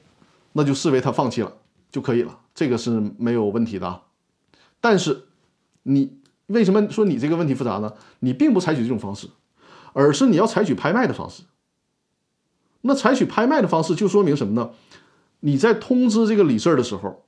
[0.52, 1.54] 那就视为他放弃了
[1.90, 4.02] 就可以了，这个是没有问题的。
[4.82, 5.28] 但是
[5.84, 7.94] 你为什么说你这个问题复杂呢？
[8.20, 9.30] 你并不采取这种方式，
[9.94, 11.44] 而是你要采取拍卖的方式。
[12.82, 14.72] 那采取拍卖的方式就说明什么呢？
[15.40, 17.24] 你在通知这个李四的时候，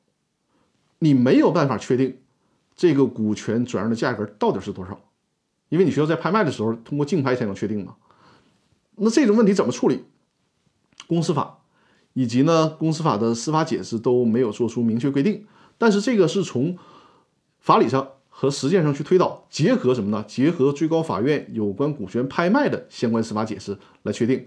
[1.00, 2.18] 你没有办法确定
[2.76, 5.00] 这个股权转让的价格到底是多少。
[5.72, 7.96] 因为你需要在拍卖的时候通过竞拍才能确定嘛，
[8.98, 10.04] 那这种问题怎么处理？
[11.08, 11.60] 公司法
[12.12, 16.78] 以及呢公司法的司法解释都没有做出明确规定，但是这个是从
[17.62, 20.26] 法理上和实践上去推导，结合什么呢？
[20.28, 24.46] 结合最高法院有关股权拍卖的相关司法解释来确定。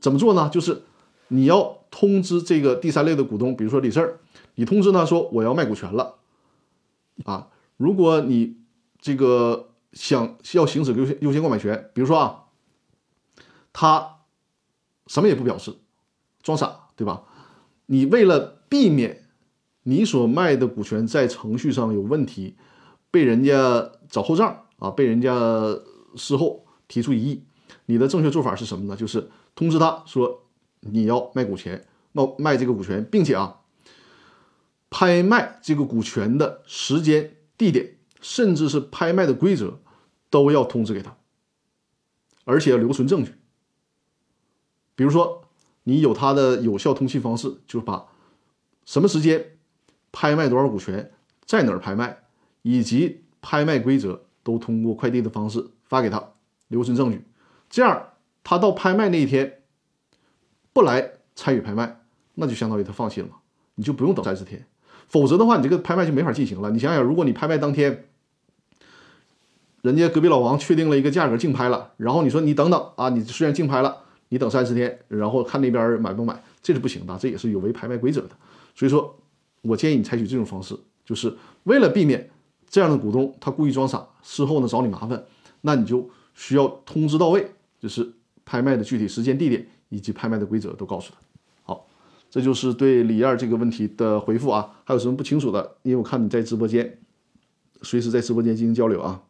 [0.00, 0.48] 怎么做呢？
[0.48, 0.82] 就是
[1.28, 4.18] 你要通知这个第三类的股东，比如说李四儿，
[4.56, 6.16] 你通知他说我要卖股权了，
[7.24, 8.56] 啊，如果你
[9.00, 9.68] 这个。
[9.92, 12.44] 想要行使优先优先购买权，比如说啊，
[13.72, 14.20] 他
[15.06, 15.76] 什么也不表示，
[16.42, 17.24] 装傻，对吧？
[17.86, 19.24] 你为了避免
[19.82, 22.56] 你所卖的股权在程序上有问题，
[23.10, 25.34] 被人家找后账啊，被人家
[26.14, 27.44] 事后提出异议，
[27.86, 28.96] 你的正确做法是什么呢？
[28.96, 30.44] 就是通知他说
[30.80, 33.60] 你要卖股权，卖卖这个股权，并且啊，
[34.88, 37.96] 拍卖这个股权的时间、地点。
[38.20, 39.80] 甚至是拍卖的规则，
[40.28, 41.16] 都要通知给他，
[42.44, 43.34] 而且要留存证据。
[44.94, 45.48] 比如说，
[45.84, 48.06] 你有他的有效通信方式，就是把
[48.84, 49.58] 什么时间
[50.12, 51.10] 拍卖多少股权，
[51.46, 52.24] 在哪儿拍卖，
[52.62, 56.32] 以及拍卖规则，都通过快递的方式发给他，
[56.68, 57.24] 留存证据。
[57.70, 58.10] 这样，
[58.44, 59.62] 他到拍卖那一天
[60.72, 62.02] 不来参与拍卖，
[62.34, 63.30] 那就相当于他放弃了，
[63.76, 64.66] 你就不用等三十天。
[65.08, 66.70] 否则的话，你这个拍卖就没法进行了。
[66.70, 68.09] 你想想，如果你拍卖当天，
[69.82, 73.96] 人家隔壁老王确定了一个价格竞拍了，然后你说你等等啊，你虽然竞拍了，
[74.28, 78.30] 你等三十天，然后看那边买不买，这是不行的，这也是有违拍卖规则的。
[78.74, 79.18] 所以说，
[79.62, 82.30] 我建议你采取这种方式，就是为了避免
[82.68, 85.24] 这样的股东他故意装傻，事后呢找你麻烦，
[85.62, 88.12] 那你就需要通知到位，就是
[88.44, 91.18] 拍卖的具体时间、地点以及拍卖的规则都告诉他。
[91.62, 91.86] 好，
[92.30, 94.70] 这就是对李燕这个问题的回复啊。
[94.84, 95.76] 还有什么不清楚的？
[95.82, 96.98] 因为我看你在直播间，
[97.80, 99.22] 随时在直播间进行交流啊。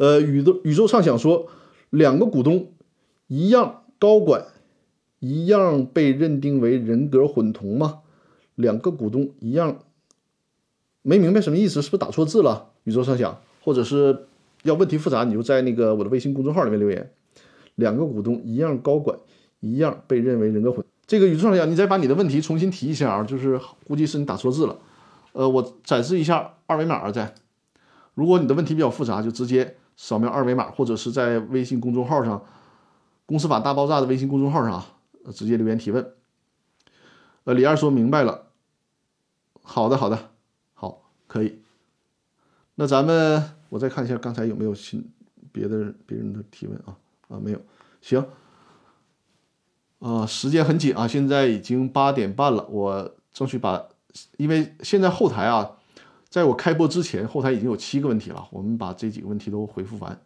[0.00, 1.46] 呃，宇宙宇宙畅想说，
[1.90, 2.72] 两个股东
[3.26, 4.46] 一样高管，
[5.18, 7.98] 一样被认定为人格混同吗？
[8.54, 9.80] 两个股东一样，
[11.02, 12.70] 没明白什么意思，是不是打错字了？
[12.84, 14.24] 宇宙畅想，或者是
[14.62, 17.12] 要问题复杂，你就在那个我的微信公众号里面留言。
[17.74, 19.18] 两个股东一样高管，
[19.60, 20.82] 一样被认为人格混。
[21.06, 24.78] 这个宇宙畅想，你再把你的问题重新提一下啊，就是估计是你打错字了。
[25.32, 27.34] 呃，我展示一下二维码啊在。
[28.14, 29.76] 如果你的问题比较复杂，就直接。
[30.02, 32.42] 扫描二维码，或者是在微信公众号上
[33.26, 34.86] “公司法大爆炸”的微信公众号上啊，
[35.34, 36.14] 直接留言提问。
[37.44, 38.46] 呃，李二说明白了。
[39.62, 40.30] 好的，好的，
[40.72, 41.60] 好，可以。
[42.76, 45.06] 那咱们我再看一下刚才有没有新
[45.52, 46.96] 别的别人的提问啊？
[47.28, 47.60] 啊，没有。
[48.00, 48.24] 行。
[49.98, 53.84] 啊，时间很紧啊，现在已经八点半了，我争取把，
[54.38, 55.76] 因为现在后台啊。
[56.30, 60.16] 在我开播之前，后台已经有七个问题了，我们把这几个问题都回复完。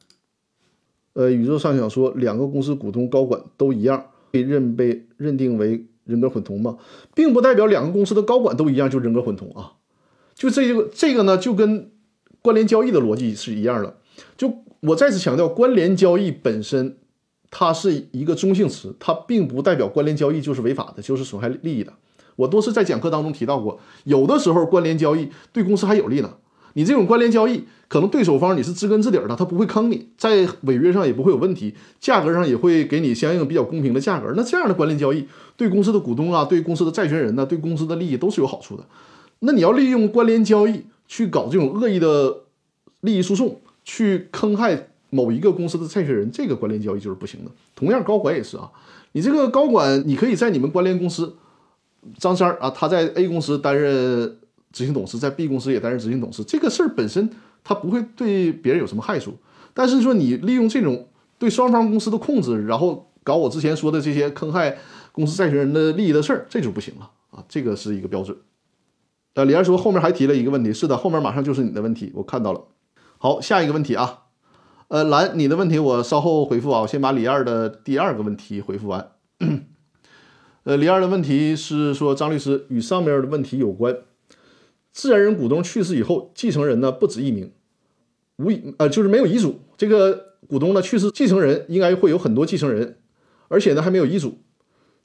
[1.15, 6.77] 呃，宇宙上想说，两个公司股东高管都一样，被认被认定为人格混同吗？
[7.15, 9.75] 并不代表两个公司的高管都一样就人格混同啊。
[10.35, 11.91] 就这个这个呢，就跟
[12.43, 13.97] 关联交易的逻辑是一样的。
[14.37, 16.99] 就我再次强调，关联交易本身
[17.51, 21.93] 它是一个中性词，它并不代表关联交易就是违法的，就是损害利益的。
[22.37, 26.31] 我多次在讲课当中提到过，有的时候关联交易对公司还有利呢。
[26.77, 34.33] 你这种关联交易，可能对手方你是知根知底的，他不会坑你，在违约上也不会有问题，价格上也会给你相应比较公平的价格。
[34.37, 35.25] 那这样的关联交易，
[35.57, 38.85] 对公司的股东啊，对公司的债权人呢，对公司的利益都是有好处的。
[39.39, 42.39] 那你要利用关联交易去搞这种恶意的
[43.03, 47.51] 利益输送，去坑害某一个公司的债权人，这个关联交易就是不行的。
[47.77, 48.69] 同样，高管也是啊，
[49.13, 51.37] 你这个高管，你可以在你们关联公司。
[52.19, 54.39] 张三啊，他在 A 公司担任
[54.73, 56.43] 执行董事，在 B 公司也担任执行董事。
[56.45, 57.31] 这个事儿本身
[57.63, 59.35] 他不会对别人有什么害处，
[59.73, 64.77] 但是说你利用这种对双方公司的控制，然后搞我之前说的这些坑害
[65.13, 67.45] 公司债权人的利益的事儿，这就不行了啊！
[67.49, 68.37] 这个是一个标准。
[69.35, 72.63] 呃，李二说后面还提了一个问题，是的，后面马上就是你的问题，我看到了。
[73.19, 74.25] 好，下一个问题啊，
[74.89, 79.11] 呃，蓝，你的问题我稍后回复啊，我先把李二的第二个问题回复完。
[80.65, 83.95] 呃，李二的问题是说，张律师与上面的问题有关，
[84.93, 87.53] 自然人股东去世以后，继承人呢不止一名，
[88.37, 92.97] 无呃就是没有遗嘱，这个股东呢去世，继承人应该会有很多继承人，
[93.49, 94.39] 而且呢还没有遗嘱，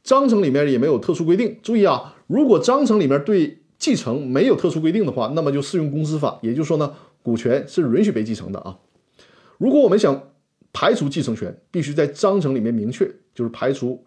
[0.02, 1.58] 章程里面也没有特殊规定。
[1.62, 8.80] 注意啊，如果章程里面对继承没有特殊规定的话，那么就适用公司法，也就是说呢，股权是允许被继承的啊。
[9.58, 10.32] 如果我们想
[10.72, 14.06] 排除继承权，必须在章程里面明确，就是排除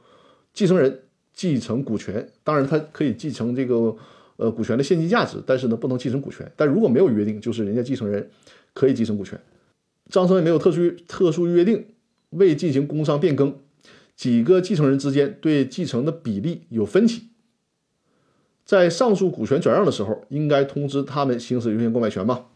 [0.54, 1.00] 继承人。
[1.34, 3.96] 继承股权，当然他可以继承这个
[4.36, 6.50] 呃股权的现金价值，但是呢不能继承股权。
[6.56, 8.30] 但如果没有约定，就是人家继承人
[8.74, 9.40] 可以继承股权，
[10.10, 11.86] 章程也没有特殊特殊约定，
[12.30, 13.56] 未进行工商变更，
[14.14, 17.28] 几个继承人之间对继承的比例有分歧，
[18.64, 22.46] 在上述股权转让的时候，应该通知他们行使优先购买权吗？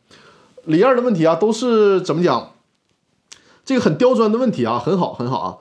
[0.64, 2.52] 李二的问题啊，都是怎么讲？
[3.64, 5.58] 这个很刁钻的问题啊，很好很好啊，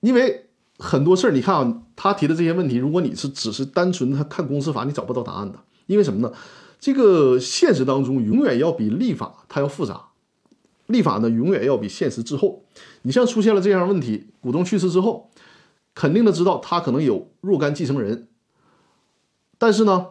[0.00, 0.42] 因为。
[0.76, 5.58] 很多事儿，你看啊，他提的这些问题，如果你是只是单纯他看公司法，你找不到答案的。
[5.86, 6.32] 因为什么呢？
[6.80, 10.08] 这个现实当中永远要比立法它要复杂，
[10.86, 12.64] 立法呢永远要比现实滞后。
[13.02, 15.30] 你像出现了这样问题，股东去世之后，
[15.94, 18.28] 肯定的知道他可能有若干继承人，
[19.58, 20.06] 但是呢，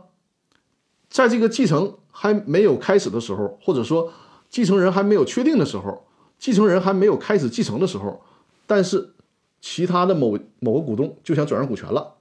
[1.10, 4.12] 在这个继承还没有开始的时候，或者说
[4.50, 6.06] 继承人还没有确定的时候，
[6.40, 8.22] 继承人还没有开始继承的时候，
[8.66, 9.13] 但是。
[9.66, 12.16] 其他的某某个股东就想转让股权了，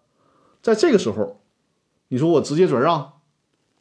[0.62, 1.40] 在这个时候，
[2.07, 3.14] 你说我直接转让，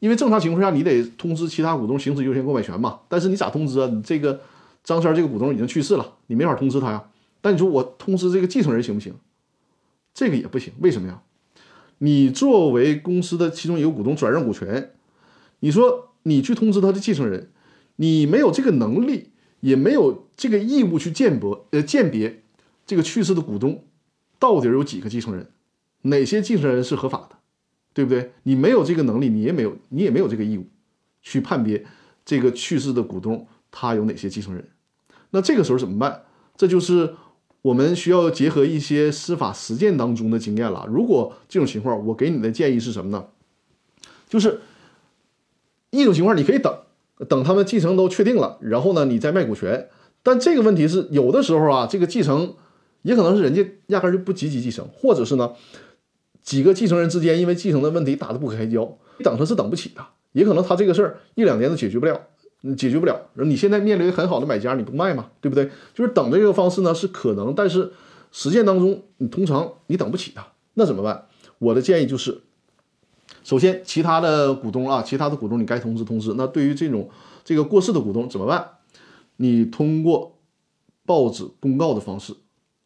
[0.00, 3.02] 因为正常情况下你得通知其他股东行使优先购买权嘛。
[3.08, 3.86] 但是你咋通知啊？
[3.86, 4.40] 你这个
[4.82, 7.04] 张三这个股东已经去世了，你没法通知他呀。
[7.40, 9.14] 但你说我通知这个继承人行不行？
[10.12, 11.22] 这个也不行，为什么呀？
[11.98, 14.90] 你作为公司的其中一个股东转让股权，
[15.60, 17.52] 你说你去通知他的继承人，
[17.94, 19.28] 你没有这个能力，
[19.60, 22.41] 也没有这个义务去鉴别呃鉴别。
[22.86, 23.84] 这个去世的股东
[24.38, 25.50] 到底有几个继承人？
[26.02, 27.36] 哪些继承人是合法的？
[27.94, 28.32] 对不对？
[28.42, 30.66] 你没有这个能力，你也没有，你也没有这个义务
[31.20, 31.86] 去判别
[32.24, 34.68] 这个去世的股东他有哪些继承人。
[35.30, 36.22] 那这个时候怎么办？
[36.56, 37.14] 这就是
[37.60, 40.86] 我们需要结合一些司法实践当中的经验了。
[40.88, 43.26] 如果这种情况，我给你的建议是什么呢？
[44.28, 44.62] 就是
[45.90, 46.74] 一种情况，你可以等
[47.28, 49.88] 等他们继承都确定了，然后呢，你再卖股权。
[50.24, 52.56] 但这个问题是有的时候啊，这个继承。
[53.02, 55.52] 也可能是人家压根就不积极继承，或者是呢，
[56.42, 60.04] 几个继承人之间因为继承的问题打得不可开交，等他是等不起的。
[60.32, 62.18] 也可能他这个事儿一两年都解决不了，
[62.76, 63.20] 解决不了。
[63.34, 65.30] 你现在面临很好的买家，你不卖吗？
[65.42, 65.70] 对不对？
[65.94, 67.92] 就是等这个方式呢是可能，但是
[68.30, 70.42] 实践当中你通常你等不起的，
[70.74, 71.26] 那怎么办？
[71.58, 72.40] 我的建议就是，
[73.44, 76.32] 首先其他的股东啊，其他的股东你该通知通知。
[76.36, 77.10] 那对于这种
[77.44, 78.66] 这个过世的股东怎么办？
[79.36, 80.38] 你通过
[81.04, 82.34] 报纸公告的方式。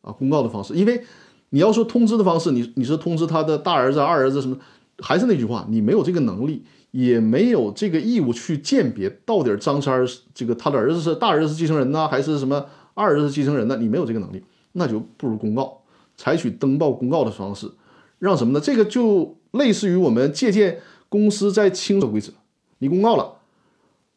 [0.07, 1.03] 啊，公告的方式，因为
[1.51, 4.57] 你要说通知的方式，你你是通知他的大儿子、二儿子什么？
[5.01, 12.65] 还是那句话，你没有这个能力，也没有这个义务去鉴别到底张三这个他的儿子是大儿子继承人呢，还是什么
[12.95, 13.77] 二儿子继承人呢？
[13.77, 14.43] 你没有这个能力，
[14.73, 15.83] 那就不如公告，
[16.17, 17.71] 采取登报公告的方式，
[18.19, 18.61] 让什么呢？
[18.61, 22.33] 这个就类似于我们借鉴公司在清的规则，
[22.79, 23.35] 你公告了，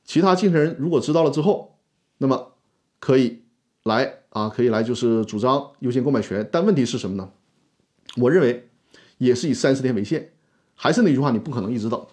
[0.06, 1.76] 其他继承人如果知道了之后，
[2.20, 2.54] 那么
[3.00, 3.40] 可以
[3.84, 4.19] 来。
[4.30, 7.32] 啊，可以来就是主张优先购买权，但问题是什么呢？
[8.18, 8.70] 我认为
[9.18, 10.32] 也是以三十天为限，
[10.76, 12.06] 还是那句话，你不可能一直等。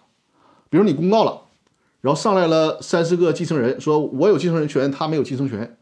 [0.69, 1.43] 比如你公告了，
[2.01, 5.77] 然后上来了三十个继承人，说我有继承人权，他没有继承权，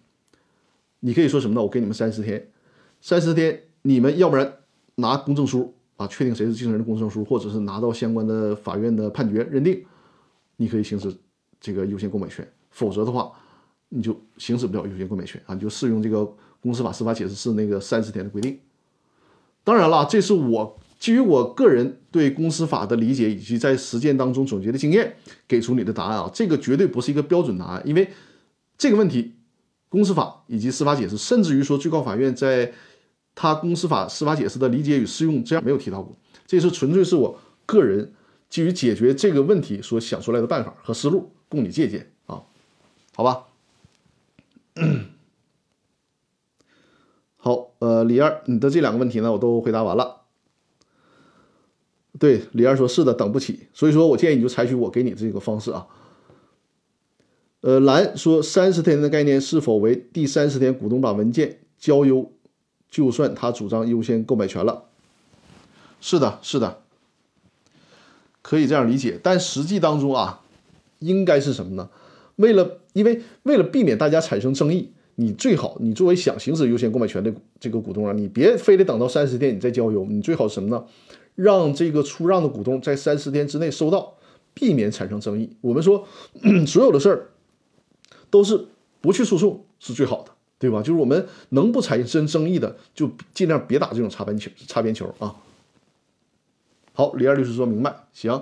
[0.99, 1.61] 你可以说什么呢？
[1.61, 2.49] 我给你们三十天，
[3.01, 4.57] 三十天你们要不然
[4.95, 9.85] 拿公证书啊，确定谁是继承人的公证书，或者是拿到相关的法院的判决认定，
[10.57, 11.15] 你可以行使
[11.59, 13.31] 这个优先购买权，否则的话。
[13.95, 15.53] 你就行使不了优先购买权啊！
[15.53, 16.29] 你就适用这个
[16.59, 18.59] 公司法司法解释是那个三十天的规定。
[19.63, 25.15] 当然了，这是我基于我个人对公司法的理解以及在实践当中总结的经验
[25.47, 26.29] 给出你的答案啊！
[26.33, 28.09] 这个绝对不是一个标准答案，因为
[28.77, 29.35] 这个问题，
[29.87, 32.73] 公司法以及司法解释，甚至于说最高法院在
[33.33, 36.13] 他公司法司法解释的理解与适用这样没有提到过。
[36.45, 38.13] 这是纯粹是我个人
[38.49, 42.43] 基于解决这个问题所想出来的办法和思路，供你借鉴啊！
[43.15, 43.45] 好吧。
[47.37, 50.21] 好，呃，李二，你的这两个问题呢，我都回答完了。
[52.17, 55.87] 对，李二说是的，等不起，所以说我建议你就采取我给你这个方式啊。
[57.61, 62.31] 呃，蓝说三十天的概念是否为第三十天股东把文件交优，
[62.89, 64.85] 就算他主张优先购买权了？
[65.99, 66.81] 是的，是的。
[68.41, 70.41] 可以这样理解，但实际当中啊，
[70.99, 71.89] 应该是什么呢？
[72.37, 80.85] 为了因为为了避免大家产生争议，你最好你作为想行使优先购买权的这个股东啊，你别非得等到三十天你再交由，你最好什么呢？
[81.35, 84.15] 让这个出让的股东在三十天之内收到，
[84.53, 85.49] 避免产生争议。
[85.61, 86.07] 我们说
[86.65, 87.31] 所有的事儿
[88.29, 88.67] 都是
[89.01, 90.79] 不去诉讼是最好的，对吧？
[90.81, 95.35] 就是我们能不产生争议的，就尽量别打这种擦边球，擦边球啊。
[96.93, 98.41] 好，李二律师说明白，行。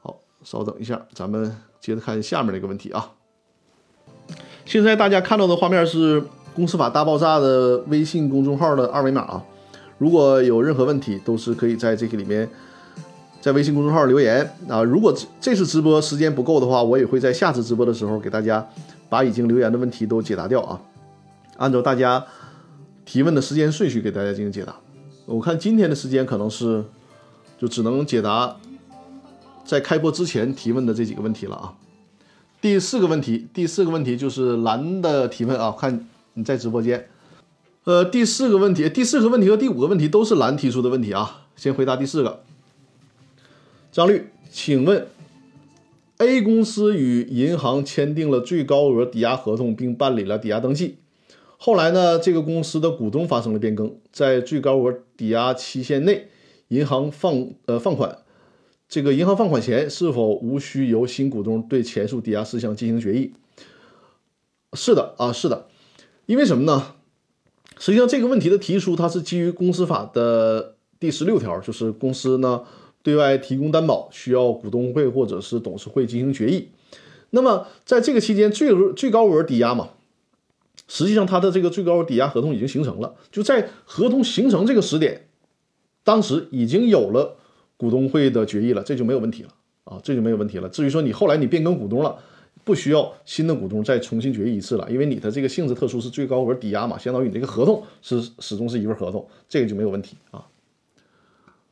[0.00, 3.12] 好，稍等一下，咱们接着看下面这个问题啊。
[4.64, 6.20] 现在大家看到的画面是
[6.54, 9.44] 《公司法大爆炸》的微信公众号的二维码啊。
[9.96, 12.48] 如果有任何问题，都是可以在这个里面，
[13.40, 14.82] 在微信公众号留言啊。
[14.82, 18.64] 如果这次直播时间不够的话，我也会在下次直播的时候给大家
[19.08, 20.80] 把已经留言的问题都解答掉啊。
[21.56, 22.24] 按照大家
[23.04, 24.76] 提问的时间顺序给大家进行解答。
[25.26, 26.84] 我看今天的时间可能是
[27.58, 28.56] 就只能解答
[29.68, 31.76] 在开播之前提问的这几个问题了啊。
[32.58, 37.06] 第四个问题，第四个问题就是蓝的提问啊，看你在直播间。
[37.84, 41.46] 呃，第四个问题，第四个问题和第五个问题都是蓝提出的问题啊。
[41.54, 42.42] 先回答第四个，
[43.92, 45.06] 张律，请问
[46.16, 50.96] ，A 公司与银行签订了最高额抵押合同，并办理了抵押登记。
[51.58, 56.28] 后来呢，这个公司的股东发生了变更，在最高额抵押期限内，
[56.68, 58.18] 银行放呃放款，
[58.88, 63.32] 这个银行放款前是否无需由新股东对前述抵押事项进行决议？
[64.72, 65.66] 是的啊，是的，
[66.24, 66.94] 因为什么呢？
[67.78, 72.64] 实际上这个问题的提出，它是基于公司法的第十六条，就是公司呢
[73.02, 76.70] 对外提供担保需要股东会或者是董事会进行决议。
[77.30, 79.90] 那么在这个期间，最额最高额抵押嘛，
[80.88, 85.28] 实际上它的这个最高额抵押合同已经形成了，就在合同形成这个时点，
[86.02, 87.36] 当时已经有了
[87.78, 89.48] 股东会的决议了，这就没有问题了
[89.84, 90.68] 啊，这就没有问题了。
[90.68, 92.18] 至于说你后来你变更股东了。
[92.64, 100.44] 不需要新的股东再重新决议一次了，因为你的这个性质特殊是最高额抵押嘛，相当于你这个合同是始终是一份合同，这个就没有问题啊。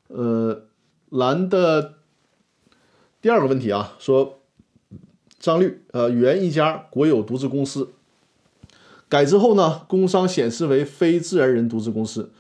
[0.09, 0.63] 呃，
[1.11, 1.97] 蓝的
[3.21, 4.39] 第二个问题啊，说
[5.39, 7.91] 张律，呃，原一家国有独资公司
[9.11, 12.31] 改之后呢，工商显示为非自然人独资公司，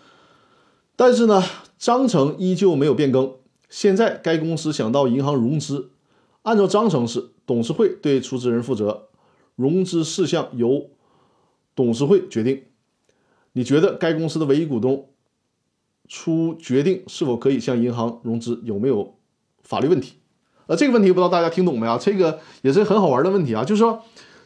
[0.94, 1.42] 但是呢，
[1.76, 3.34] 章程依旧没有变更。
[3.68, 5.90] 现在该公司想到银行融资，
[6.42, 7.30] 按照章程是。
[7.46, 9.06] 董事会对出资人负责，
[9.54, 10.90] 融资事项由
[11.76, 12.64] 董事会决定。
[13.52, 15.10] 你觉得该公司的唯一股东
[16.08, 19.14] 出决定是否可以向银行融资，有没有
[19.62, 20.14] 法律问题？
[20.66, 21.96] 呃，这个问题不知道大家听懂没啊？
[21.96, 23.62] 这个也是很好玩的问题啊。
[23.62, 24.02] 就是说，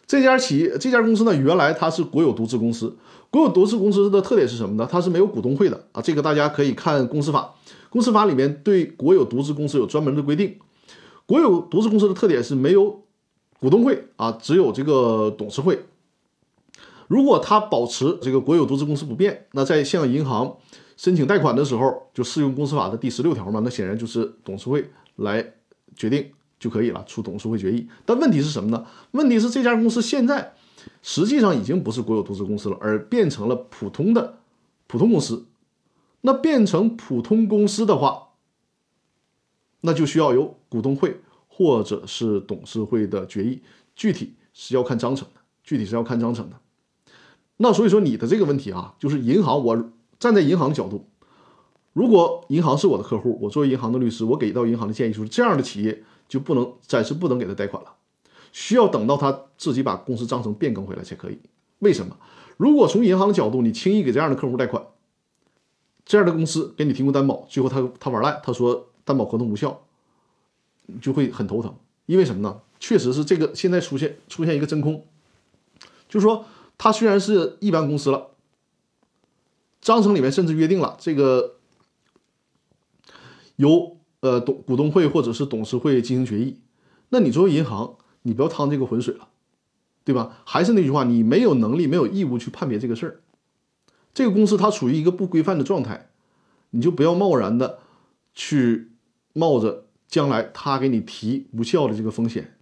[0.06, 2.94] 这家企业、这家公司呢，原来它是国有独资公司。
[3.30, 4.86] 国有独资公司的特点是什么呢？
[4.90, 6.02] 它是没有股东会的啊。
[6.02, 7.54] 这个大家可以看公司法，
[7.90, 10.58] 公司法里面对国有独资公司有专门的规定。
[11.26, 13.02] 国有独资公司的特点是没有
[13.60, 15.84] 股东会啊，只有这个董事会。
[17.06, 20.56] 如果他保持这个国有独资公司不变，那在向银行
[20.96, 23.60] 申请贷款的时候，就适用公司法的第十六条嘛？
[23.64, 25.54] 那显然就是董事会来
[25.94, 27.88] 决定就可以了，出董事会决议。
[28.04, 28.86] 但问题是什么呢？
[29.12, 30.54] 问题是这家公司现在
[31.02, 34.38] 实际上已经不是国有独资公司了，而变成了普通的
[34.86, 35.46] 普通公司。
[36.22, 38.28] 那变成普通公司的话，
[39.80, 43.62] 那就需要有股东会或者是董事会的决议，
[43.96, 46.56] 具体是要看章程的，具体是要看章程的。
[47.56, 51.08] 那所以说你的这个问题啊，就是银行，我站在银行角度，
[51.92, 57.90] 如果银行是我的客户，我作为银行的律师，我给到银行的建议就是，这样的企业就不能暂时不能给他贷款了，
[58.52, 61.38] 需要等到他自己把公司章程变更回来才可以。
[61.80, 62.16] 为什么？
[62.56, 64.82] 如果从银行的角度，你轻易给这样的客户贷款，
[66.10, 68.88] 这样的公司给你提供担保，最后他他玩赖，他说。
[69.02, 69.80] 担保合同无效，
[71.00, 71.74] 就会很头疼。
[72.06, 72.60] 因为什么呢？
[72.78, 75.04] 确实是这个现在出现出现一个真空，
[76.08, 76.44] 就是说，
[76.78, 78.28] 他虽然是一般公司了，
[79.80, 81.56] 章程里面甚至约定了这个
[83.56, 86.60] 由呃董股东会或者是董事会进行决议。
[87.08, 89.28] 那你作为银行，你不要趟这个浑水了，
[90.04, 90.38] 对吧？
[90.44, 93.20] 还是那句话，你没有能力、没有义务去判别这个事儿。
[94.14, 96.10] 这个公司它处于一个不规范的状态，
[96.70, 97.78] 你就不要贸然的
[98.34, 98.88] 去。
[99.32, 102.56] 冒着将来他给你提无效的这个风险，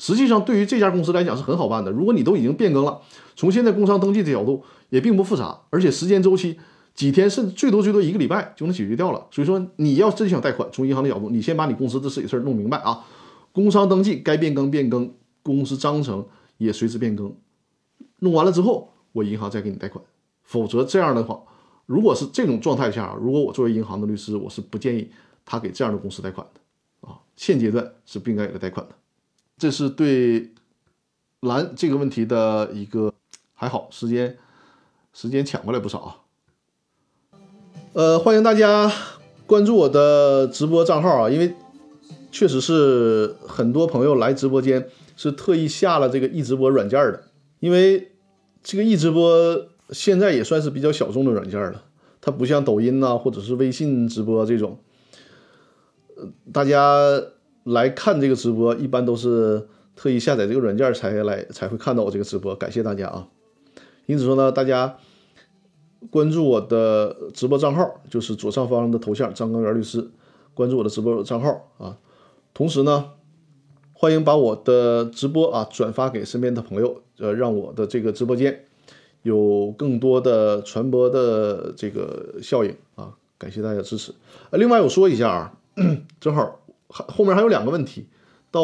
[0.00, 1.92] 实际上对于这家公司来讲是很好办的。
[1.92, 3.00] 如果你都已经变更了，
[3.36, 6.58] 从现在工商登记的角度也并不复杂，而且时间周期
[6.94, 9.28] 几天，甚至最多最多一个礼拜就能解决掉了。
[9.30, 13.06] 所以说，你要真想贷款，从银行的角度，你先把你公司的自己事儿弄明白啊。
[13.52, 16.26] 工商登记该变更变更，公司章程
[16.56, 17.32] 也随之变更，
[18.18, 20.04] 弄完了之后，我银行再给你贷款。
[20.48, 21.38] 否则这样的话，
[21.84, 25.10] 如果是这种状态下，如果我作为银行的律师，我是不建议。
[25.50, 28.94] 他给这样的公司贷款的，啊，现阶段是不应该给他贷款的。
[29.56, 30.52] 这是对
[31.40, 33.14] 蓝这个问题的一个
[33.54, 34.36] 还好时间
[35.14, 36.16] 时间抢过来不少啊。
[37.94, 38.92] 呃，欢迎大家
[39.46, 41.54] 关注我的直播账号啊，因为
[42.30, 44.86] 确实是很多朋友来直播间
[45.16, 47.24] 是特意下了这个易直播软件的，
[47.60, 48.12] 因为
[48.62, 51.84] 这个易直播现在也算是比较小众的软件了，
[52.20, 54.78] 它不像抖音呐或者是微信直播这种，
[56.16, 57.22] 呃，大家
[57.64, 63.28] 来看这个直播一般都是特意下载这个软件才来才会看到我这个直播，感谢大家啊。
[64.06, 64.98] 因此说呢，大家。
[66.10, 70.08] 关注我的直播账号，就是左上方的头像张刚元律师。
[70.54, 71.98] 关注我的直播账号啊，
[72.54, 73.14] 同时呢，
[73.92, 78.66] 欢迎把我的直播啊转发给身边的朋友，呃，让我的这个直播间
[79.28, 83.14] 有更多的传播的这个效应啊。
[83.38, 84.12] 感谢大家支持。
[84.50, 85.52] 呃，另外我说一下啊，
[86.18, 86.58] 正好
[86.88, 88.06] 后面还有两个问题，
[88.50, 88.60] 到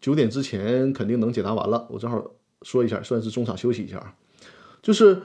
[0.00, 1.86] 九点之前肯定能解答完了。
[1.88, 2.22] 我正好
[2.62, 4.14] 说一下，算是中场休息一下啊，
[4.82, 5.22] 就是。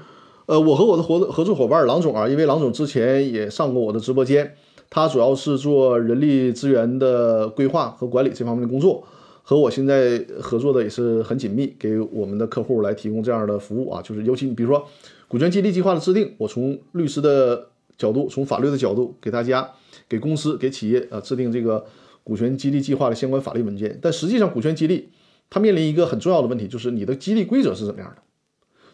[0.47, 4.55] 呃，我和我的合合作伙伴郎总啊，因为郎总之前也上过我的直播间，
[4.91, 9.03] 他主要是做人力资源的规划和管理这方面的工作，
[9.47, 14.87] 和我现在合作的也是很紧密，给我们的客户来提供这样的服务啊，就是尤其你比如说
[15.27, 19.69] 股权激励计划的制定，我从律师的角度，从法律的角度给大家、
[20.09, 21.85] 给公司、给企业啊制定这个
[22.23, 23.99] 股权激励计划的相关法律文件。
[24.01, 25.09] 但实际上，股权激励
[25.47, 28.23] 它面临一个很重要的问题，就是你的激励规则是怎么样的。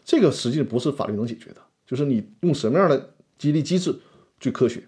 [0.03, 3.95] 这个实际不是法律能解决的，就是你用什么样的激励机制
[4.37, 4.83] 最科学，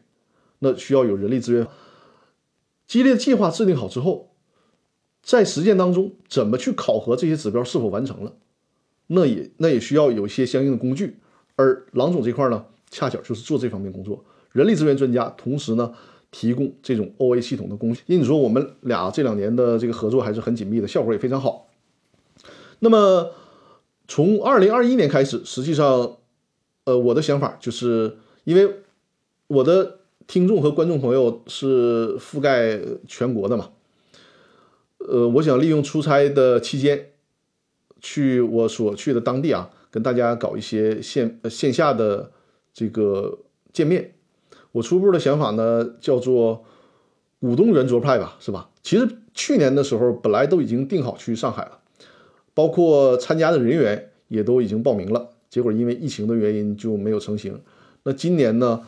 [0.60, 1.66] 那需要有人力资源。
[2.86, 4.33] 激励计划制定好之后，
[5.24, 8.34] 在实践当中怎么去考核这些指标是否完成了，
[9.08, 11.16] 那也那也需要有一些相应的工具。
[11.56, 15.94] 而郎总这块呢，恰巧就是做这方面工作，人力资源专家，同时呢
[16.30, 18.02] 提供这种 OA 系统的工具。
[18.06, 21.70] 因此说，我们俩这两年的这个合作还是很紧密的，效果也非常好。
[22.80, 23.32] 那么。
[24.06, 26.18] 从二零二一年开始，实际上，
[26.84, 28.70] 呃，我的想法就是，因为
[29.48, 33.70] 我的听众和观众朋友是覆盖全国的嘛，
[35.08, 37.12] 呃，我想利用出差的期间，
[38.02, 42.32] 去我所去的当地啊，跟大家搞一些线线下的
[42.74, 43.40] 这个
[43.72, 44.14] 见面。
[44.72, 46.66] 我初步的想法呢，叫做
[47.40, 48.70] 股东圆桌派吧，是吧？
[48.82, 51.80] 其实去年的时候，本来都已经定好去上海了。
[52.56, 57.60] 包括参加的人员也都已经报名了，结果因为疫情的原因就没有成行。
[58.04, 58.82] 那今年呢，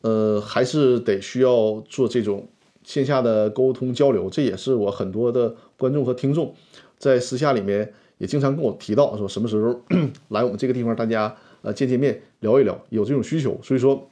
[0.00, 2.48] 呃，还是得需要做这种
[2.86, 4.30] 线下的沟通交流。
[4.30, 6.54] 这也是我很多的观众和听众
[6.96, 9.82] 在私下里面也经常跟我提到，说什么时候
[10.30, 13.58] 来我们这个地方，大家呃见见面聊一聊，有这种需求。
[13.60, 14.08] 所以说，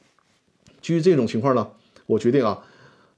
[0.81, 1.67] 基于这种情况呢，
[2.05, 2.61] 我决定啊，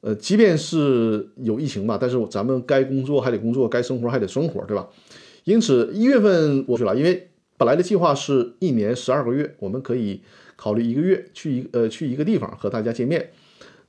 [0.02, 4.88] 呃，即便是有疫情吧，但是咱们该工作还得工作，该生活还得生活，对吧？
[5.44, 10.22] 因此一月份过去了，因为本来的计划是一年十二个月，我们可以
[10.56, 13.32] 考虑一个月去一呃去一个地方和大家见面。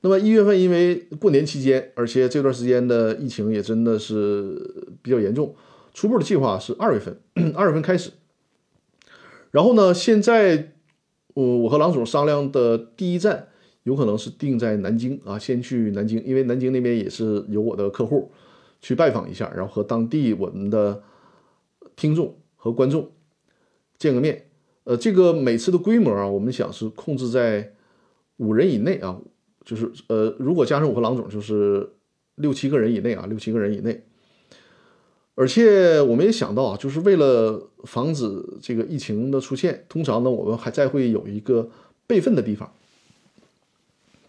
[0.01, 5.55] 那么一月份因为过年期间，而且这段时间的疫情也真的是比较严重，
[5.93, 7.19] 初步的计划是二月份，
[7.55, 8.11] 二月份开始。
[9.51, 10.73] 然后呢，现在
[11.33, 13.47] 我我和郎总商量的第一站
[13.83, 18.31] 有可能是定在南京啊，先去南京，因为南京那边也是有我的客户，
[18.81, 21.03] 去拜访一下，然后和当地我们的。
[21.95, 23.11] 听众和观众
[23.97, 24.45] 见个面，
[24.85, 27.73] 呃，这个每次的规模啊，我们想是控制在
[28.37, 29.19] 五人以内啊，
[29.65, 31.89] 就是呃，如果加上我和郎总，就是
[32.35, 34.03] 六七个人以内啊，六七个人以内。
[35.35, 41.69] 而且我们也想到啊，就是为了防止这个疫情的出现，通常呢，我们还再会有一个
[42.05, 42.71] 备份的地方。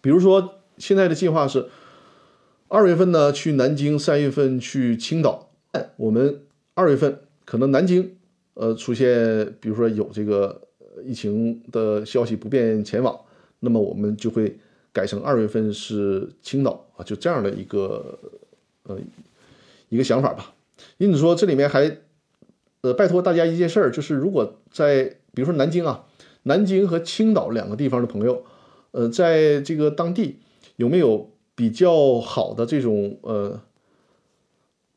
[0.01, 1.67] 比如说现在的计划是
[2.67, 5.49] 二月份呢去南京，三月份去青岛，
[5.97, 6.41] 我们
[6.73, 7.19] 二月份。
[7.43, 8.15] 可能南京，
[8.53, 10.61] 呃，出现比如说有这个
[11.03, 13.19] 疫情的消息不便前往，
[13.59, 14.57] 那么我们就会
[14.93, 18.19] 改成二月份是青岛啊，就这样的一个
[18.83, 18.97] 呃
[19.89, 20.53] 一个想法吧。
[20.97, 21.97] 因此说这里面还
[22.81, 26.05] 呃拜托大家一件事儿，就是如果在比如说南京啊，
[26.43, 28.43] 南京和青岛两个地方的朋友，
[28.91, 30.39] 呃，在这个当地
[30.75, 33.61] 有没有比较好的这种呃。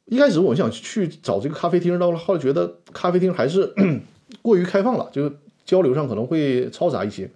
[0.06, 3.72] 一开始我想去找这个咖啡厅，到了后来觉得咖啡厅还是
[4.42, 5.32] 过于开放了，就
[5.64, 7.30] 交流上可能会嘈杂一些。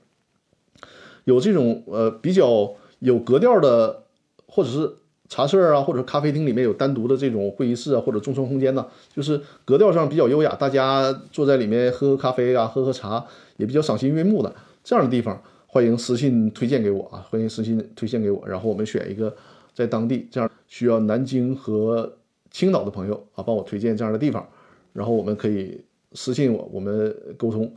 [1.29, 4.05] 有这种呃比较有格调的，
[4.47, 4.91] 或者是
[5.29, 13.23] 茶社啊，或者咖啡厅里面有单独的这种会议室啊，或者众创空间呢，就是格调上比较优雅，大家坐在里面喝喝咖啡啊，喝喝茶，
[13.59, 19.35] 也比较赏心悦目的这样的地方，欢迎私信推荐给我啊，欢迎私信推荐给我，然后我们选一个。
[19.75, 22.13] 在当地这样需要南京和
[22.51, 24.45] 青岛的朋友啊，帮我推荐这样的地方，
[24.93, 25.81] 然后我们可以
[26.15, 27.73] 私信我，我们沟通。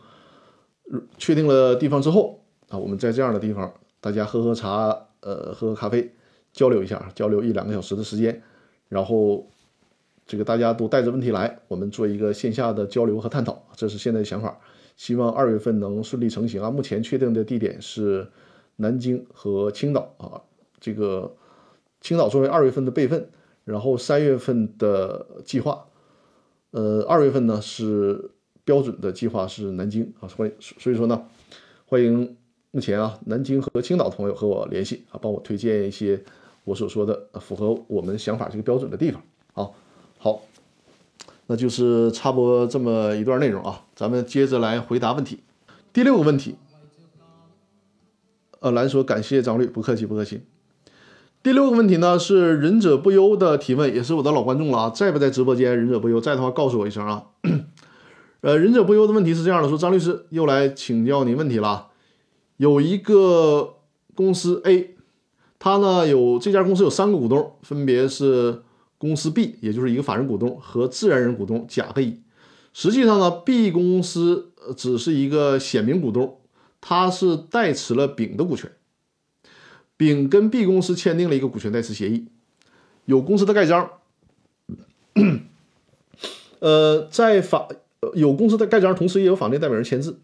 [1.20, 2.41] 确定了地方之后
[2.72, 4.88] 啊，我们在这样的地方，大家喝喝茶，
[5.20, 6.10] 呃，喝喝咖啡，
[6.54, 8.42] 交流一下，交流一两个小时的时间，
[8.88, 9.46] 然后
[10.26, 14.58] 这个大家都带着问题来，我们做一个线下的交流和探讨，这是现在的想法。
[14.96, 16.70] 希望二月份能顺利成行啊！
[16.70, 18.28] 目前确定的地点是
[18.76, 20.40] 南京和青岛啊。
[20.80, 21.36] 这个
[22.02, 23.30] 青岛作为二月份的备份，
[23.64, 25.88] 然后三月份的计划，
[26.72, 28.32] 呃，二月份呢是
[28.64, 30.30] 标准的计划是南京啊。
[30.38, 31.26] 欢迎，所以说呢，
[31.86, 32.38] 欢迎
[32.72, 36.24] 目前啊南京和青岛的朋友和我联系啊，帮我推荐一些
[36.64, 39.22] 我所说的符合我们想法这个标准的地方
[39.54, 39.70] 啊。
[40.18, 40.42] 好。
[41.48, 45.40] 那就是插播这么一段内容啊，咱们接着来回答问题。
[45.92, 46.56] 第六个问题，
[48.62, 50.44] 呃，蓝说感谢张律，不客气不客气。
[51.44, 55.76] 第六个问题呢是忍者不忧的提问，也是我的老观众了啊，在不在直播间？
[55.76, 57.26] 忍者不忧在的话，告诉我一声啊。
[58.40, 61.90] 呃，忍者不忧的问题是这样的，说张律师又来请教您问题了。
[62.62, 63.78] 有一个
[64.14, 64.95] 公司 A，
[65.57, 68.62] 他呢有这家公司有三个股东，分别是。
[69.01, 72.22] 公司 B 也就是一个法人股东和自然人股东甲和乙，
[72.72, 76.38] 实际上呢，B 公司只是一个显名股东，
[76.80, 78.72] 他是代持了丙的股权，
[79.97, 82.28] 丙跟 B 公司签订了一个股权代持协议，
[83.05, 83.89] 有公司的盖章，
[86.59, 87.70] 呃，在法
[88.14, 90.20] 有公司的盖章，同时也有法定代表人签字。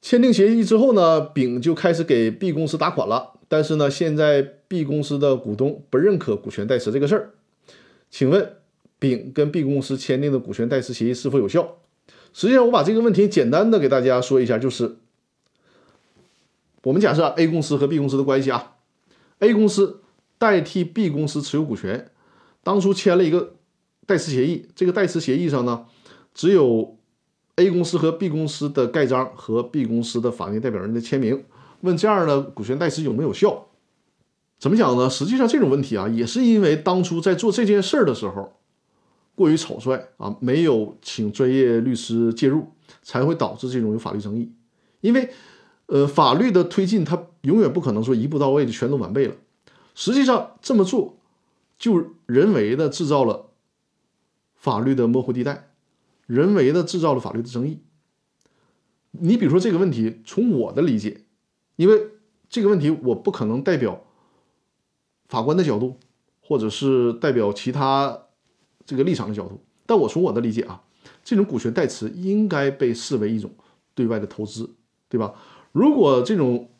[0.00, 7.30] 签订协议之后呢，丙就开始给 B 公司打款了，但是呢，现在 B 公司的股东不认可股权代持这个事儿。
[8.10, 8.56] 请问，
[8.98, 11.76] 丙跟 B 公司签订的股权代持协议是否有效？
[12.32, 14.96] 实际上，我把这个问题简单的给大家说一下，就是
[16.82, 18.76] 我们假设 A 公司和 B 公司的关系啊
[19.40, 20.02] ，A 公司
[20.38, 22.10] 代替 B 公司持有股权，
[22.62, 23.54] 当初签了一个
[24.06, 25.86] 代持协议，这个代持协议上呢，
[26.34, 26.97] 只有
[27.58, 31.44] A 公司和 B 公司的盖章和 B 公司的法定代表人的签名。
[31.80, 33.66] 问这样的股权代持有没有效？
[34.58, 35.10] 怎么讲呢？
[35.10, 38.52] 实际上这种问题啊，也是因为当初在做这件事儿的时候
[39.34, 42.66] 过于草率啊，没有请专业律师介入，
[43.02, 44.52] 才会导致这种有法律争议。
[45.00, 45.30] 因为，
[45.86, 49.34] 呃，法律的推进它永远不可能说一步到位就全都完备了。
[49.94, 51.16] 实际上这么做
[51.78, 53.50] 就人为的制造了
[54.56, 55.67] 法律的模糊地带，
[56.28, 57.80] 人为的制造了法律的争议。
[59.10, 61.22] 你比如说这个问题，从我的理解，
[61.74, 62.10] 因为
[62.48, 64.04] 这个问题我不可能代表。
[65.28, 65.98] 法官的角度，
[66.40, 68.18] 或者是代表其他
[68.86, 70.82] 这个立场的角度，但我从我的理解啊，
[71.22, 73.50] 这种股权代持应该被视为一种
[73.94, 74.74] 对外的投资，
[75.06, 75.34] 对吧？
[75.72, 76.70] 如果这种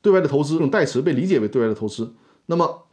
[0.00, 2.14] 对外的投资，这种代持被理解为对外的投资，
[2.46, 2.86] 那么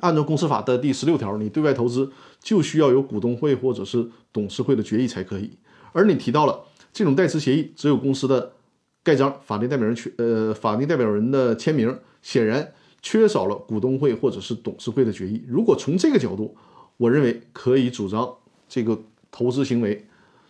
[0.00, 5.50] 按照公司法的第十六条，你对外投资就需要有股东会或者是董事会的决议才可以。
[5.92, 8.52] 而你提到了这种代持协议只有公司的
[9.02, 12.72] 盖章、法定代表人权呃法定代表人的签名，显然。
[13.02, 15.44] 缺少了股东会或者是董事会的决议。
[15.46, 16.56] 如果从这个角度，
[16.96, 18.28] 我认为可以主张
[18.68, 20.04] 这个投资行为，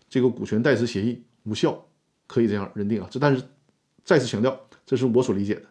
[0.08, 1.84] 这个股权代持协议无效，
[2.26, 3.06] 可以这样认定啊。
[3.10, 3.42] 这但是
[4.04, 5.62] 再次强调，这是我所理解的。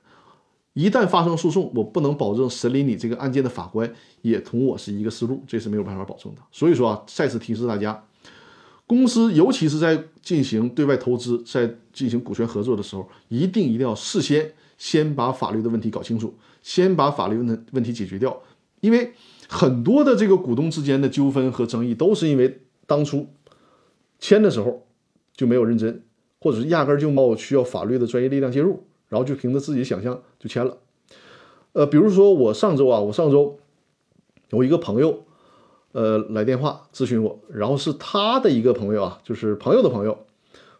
[0.76, 6.42] 一旦发生诉讼，我不能保证审理你这个案件的法官也同我是一个思路，这是没有办法保证的。
[6.52, 8.04] 所以说啊，再次提示大家，
[8.86, 16.34] 公司尤其是在进行对外投资、在进行股权合作的时候，一定一定要事先先把法律的问题搞清楚。
[16.62, 18.42] 先把法律问问题解决掉，
[18.82, 19.14] 因为
[19.48, 23.28] 很多的这个股东之间的纠纷和争议，都是因为当初
[24.20, 24.86] 签的时候
[25.36, 26.04] 就没有认真，
[26.40, 30.78] 或者是压根就没有需要法律的专业力量介入，然后就凭着自己想象就签了。
[31.74, 33.60] 呃，比如说我上周啊，我上周
[34.50, 35.24] 有一个朋友，
[35.92, 40.26] 呃，来电话咨询我，然后是他的一个朋友啊，就是朋友的朋友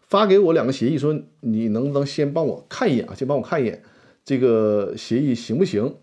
[0.02, 3.82] 发给我两个协议，说你能不能先帮我看一眼啊，先帮我看一眼。
[4.24, 5.94] 这个协议行不行？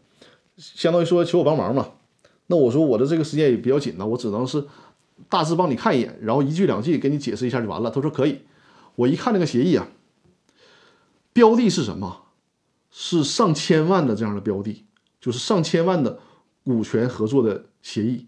[0.57, 1.89] 相当于说求我帮忙嘛。
[2.47, 4.63] 那我说我的这个时间也比较紧呢，我只能是
[5.27, 7.89] 大致帮你看一眼，然后一句两句给你解释一下就完了。
[7.89, 8.39] 他说可以。
[8.95, 9.87] 我一看那个协议啊，
[11.33, 12.21] 标的是什么？
[12.95, 14.85] 是上千万的这样的标的，
[15.19, 16.19] 就是上千万的
[16.63, 18.27] 股权合作的协议。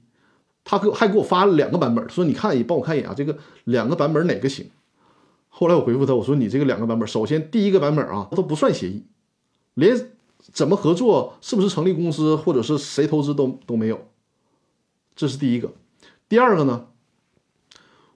[0.64, 4.72] 他给还给我发了两个版本，说你看，一帮我看一眼啊，这个两个版本哪个行？
[5.49, 9.06] 后来我回复他，我说你这个两个版本，首先第一个版本啊都不算协议。
[9.76, 14.08] 连怎么合作、是不是成立公司，或者是谁投资都都没有，
[15.16, 15.72] 这是第一个。
[16.28, 16.88] 第二个呢，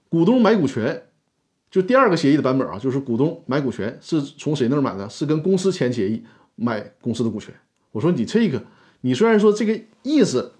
[0.08, 1.09] 股东买股权，
[1.70, 5.08] 就第二个协议的版本啊，就是股东买股权是从谁那儿买的？
[5.08, 6.22] 是跟公司签协议
[6.56, 7.54] 买公司的股权。
[7.92, 8.62] 我说你这个
[9.02, 10.52] 你虽然说这个意思，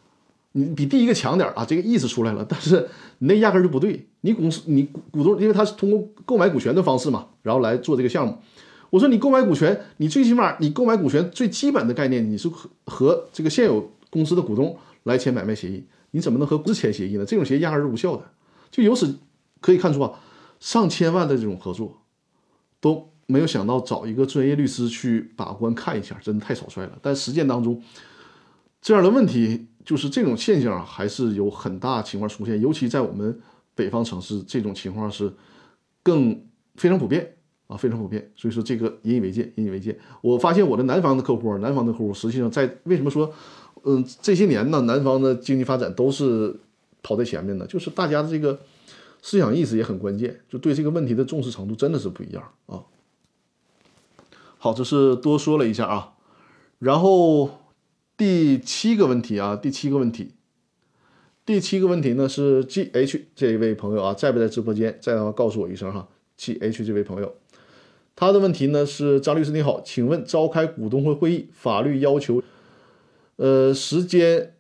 [0.53, 2.89] 你比第一个强点儿啊，这个意思出来了，但是
[3.19, 4.07] 你那压根就不对。
[4.23, 8.37] 你公司你股东，因为他是通过购买股权的方式嘛，然后来做这个项目。
[8.91, 17.25] 我说你购买股权，你最起码你购买股权最基本的概念，你是和和这个现有公司的股东来签买卖协议，你怎么能和公司签协议呢？
[17.25, 18.25] 这种协议压根儿是无效的。
[18.71, 19.19] 就由此
[19.61, 20.13] 可以看出啊，
[20.61, 22.03] 上千万的这种合作，
[22.81, 26.97] 都没有想到找一个专业律师去把关看一下，真的太草率了。
[27.03, 27.83] 但实践当中，
[28.81, 33.41] 这样的问题就是这种现象啊，还是有很大情况出现，尤其在我们
[33.75, 35.33] 北方城市，这种情况是
[36.03, 36.45] 更
[36.77, 37.35] 非常普遍。
[37.67, 39.97] 啊，非常普遍，所以说这个引以为戒，引以为戒。
[40.23, 43.33] 我发现我的南方的客户，南方的客户实际上在为什么说，
[43.85, 46.59] 嗯，这些年呢，南方的经济发展都是
[47.01, 48.59] 跑在前面的，就是大家的这个
[49.23, 52.85] 思想意识也很关键，就对这个问题的重视程度真的是不一样啊。
[54.59, 56.15] 好，这是多说了一下啊。
[56.79, 57.51] 然后
[58.17, 60.35] 第七个问题啊，第七个问题，
[61.45, 64.99] 第七个问题呢是 G H 这一位朋友啊，在不在直播间？
[65.01, 66.09] 在的话告诉我一声哈。
[66.37, 67.35] G H 这位朋友。
[68.17, 72.43] 他的问题呢是张律师你好，请问召开股东会会议，法律要求，
[73.37, 74.55] 呃时间，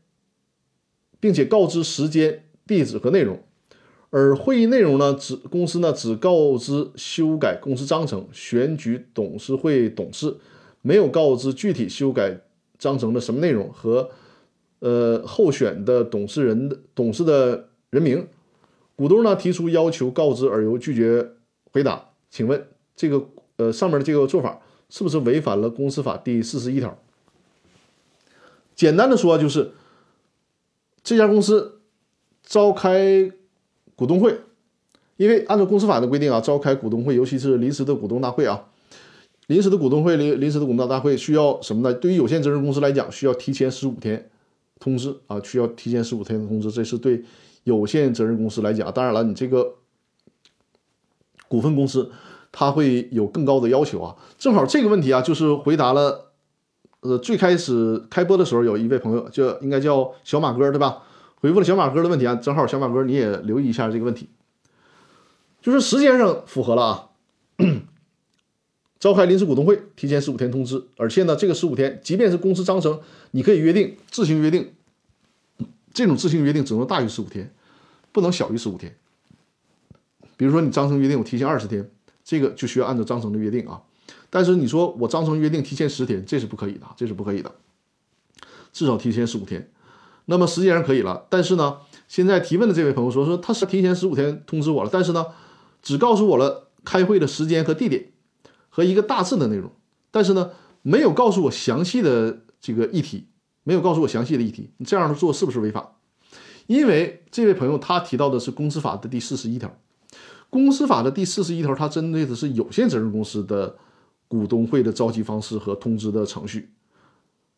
[1.19, 3.43] 并且告知时间、地址和内容，
[4.11, 10.37] 而会议内容呢只公司呢只告知修改公司章程、选举董事会董事，
[10.83, 12.41] 没有告知具体修改
[12.79, 14.11] 章程的什么内容和
[14.81, 18.27] 呃候选的董事人董事的人名，
[18.95, 21.31] 股东呢提出要求告知而又拒绝
[21.73, 23.27] 回答，请问这个。
[23.57, 24.59] 呃，上面的这个做法
[24.89, 26.99] 是不是违反了公司法第四十一条？
[28.75, 29.73] 简单的说，就是
[31.05, 31.83] 这家公司
[32.43, 33.31] 召开
[34.01, 34.35] 股东会，
[35.19, 38.65] 因为按照公司法的规定啊，召开股东会，尤其是临时的股东大会啊，
[39.49, 41.93] 临时的股东会临临时的股东大会需要什么呢？
[41.93, 44.31] 对于有限责任公司来讲，需要提前十五天
[44.79, 47.23] 通知啊，需要提前十五天的通知，这是对
[47.65, 48.91] 有限责任公司来讲。
[48.91, 49.75] 当然了，你这个
[51.47, 52.11] 股份公司。
[52.53, 54.17] 它会有更高的要求啊！
[54.37, 56.33] 正好这个问题啊，就是回答了，
[56.99, 61.05] 呃，最开始开播的时候，有一位朋友就应该叫小马哥对吧？
[61.41, 64.29] 回复了小马哥的问题啊，正好小马哥你也留意一下这个问题，
[65.61, 67.09] 就是时间上符合了啊。
[69.01, 74.73] 召开临时股东会，提前十五天通知，而且呢，这个十五天，即便是公司章程，你可以约定自行约定，
[75.93, 77.53] 这种自行约定只能大于十五天，
[78.13, 78.95] 不能小于十五天。
[80.37, 81.91] 比如说你章程约定我提前二十天。
[82.23, 83.83] 这个就需要按照章程的约定啊，
[84.29, 87.53] 但是你说我章程约定提前十天，这是不可以的，这是不可以的，
[88.73, 89.69] 至少提前十五天。
[90.31, 95.27] 那么时间上可以了，但是呢，现在提问的这位朋友说说他是提前十五天通知我了，但是呢，
[95.83, 98.13] 只告诉我了开会的时间和地点
[98.69, 99.73] 和一个大致的内容，
[100.13, 100.53] 但是呢，
[100.83, 103.27] 没有告诉我详细的这个议题，
[103.65, 105.97] 没有告诉我详细的议题，你这样的做是不是违法？
[106.69, 109.77] 因为这位朋友他提到的是公司法的第四十一条。
[110.49, 113.77] 公司法的第四十一条，它针对的是有限责任公司的
[114.27, 116.71] 股东会的召集方式和通知的程序。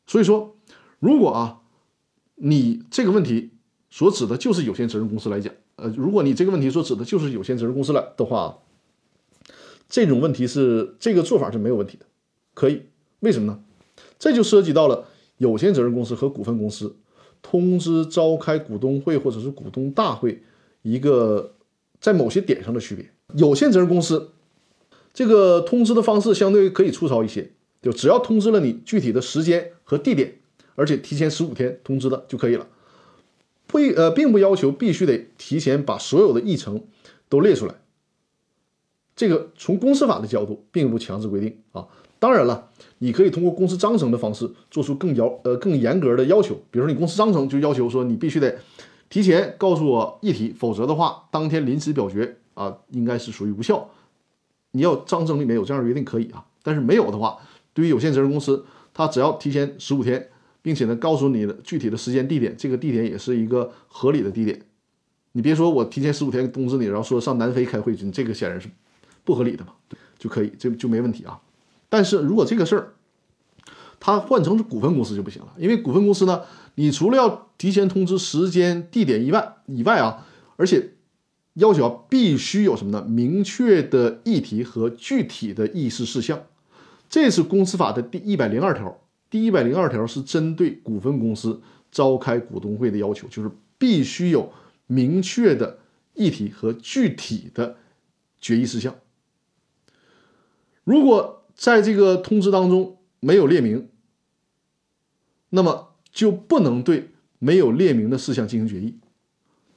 [0.07, 0.57] 所以说，
[0.99, 1.62] 如果啊，
[2.45, 3.51] 你这个问题
[3.89, 8.59] 所指的就是有限责任公司来讲，呃，如果你这个问题所指的就是有限责任公司了的话，
[9.89, 12.07] 这种问题是这个做法是没有问题的，
[12.55, 12.83] 可以。
[13.21, 13.63] 为什么呢？
[14.19, 16.97] 这就涉及到了有限责任公司和股份公司
[17.41, 20.43] 通知召开股东会或者是股东大会
[20.83, 21.55] 一个。
[22.01, 24.33] 在某些点上的区别，有限责任公司
[25.15, 30.41] 这个通知的方式相对可以粗糙一些，就只要通知了你具体的时间和地点，
[30.75, 32.67] 而且提前十五天通知的就可以了，
[33.67, 36.85] 不呃并不要求必须得提前把所有的议程
[37.29, 37.75] 都列出来。
[39.15, 41.87] 这个从公司法的角度并不强制规定啊。
[42.19, 48.59] 当然了，你可以通过公司章程的方式做出更要呃更严格的要求，比如说你公司章程就要求说你必须得。
[49.11, 53.91] 提前告诉我议题，否则的话，当天临时表决啊，应该是属于无效。
[54.71, 57.37] 你要章程里面有这样的约定可以啊，但是没有的话，
[57.75, 58.65] 对于有限责任公司，
[58.95, 60.31] 他只要提前十五天，
[60.63, 64.63] 并且呢告诉你的具体的时间地点，这个地点也是一个合理的地点。
[65.33, 68.69] 你别说我提前十五天通知你，然后说上南非开会去，这个显然是
[69.25, 69.73] 不合理的嘛，
[70.19, 71.41] 就可以，这就没问题啊。
[71.89, 72.93] 但是如果这个事儿，
[74.01, 76.43] 它换成是股份公司就不行了，因为股份公司呢。
[76.77, 80.95] 你除了要提前通知时间、地点以外，以外啊，而且
[81.53, 83.05] 要求必须有什么呢？
[83.07, 86.45] 明确的议题和具体的议事事项。
[87.11, 89.02] 这是公司法的第一百零二条。
[89.33, 91.59] 第一百零二条是针对股份公司
[91.91, 94.53] 召开股东会的要求，就是必须有
[94.87, 95.79] 明确的
[96.13, 97.77] 议题和具体的
[98.43, 98.95] 决议事项。
[100.85, 103.89] 如果在这个通知当中没有列明，
[105.49, 107.09] 那么就不能对
[107.39, 108.99] 没有列明的事项进行决议。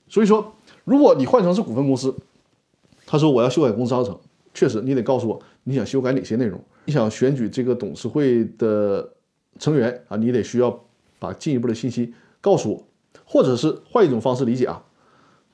[0.10, 0.53] 所以说，
[0.84, 2.14] 如果你换成是股份公司，
[3.06, 4.20] 他说我要修改公司章程，
[4.53, 9.14] 确实你得告诉我你想修改哪些内容，你想选举这个董事会的
[9.60, 10.86] 成员啊，你得需要
[11.20, 12.84] 把进一步的信息告诉我，
[13.26, 14.84] 或者是换一种方式理解啊，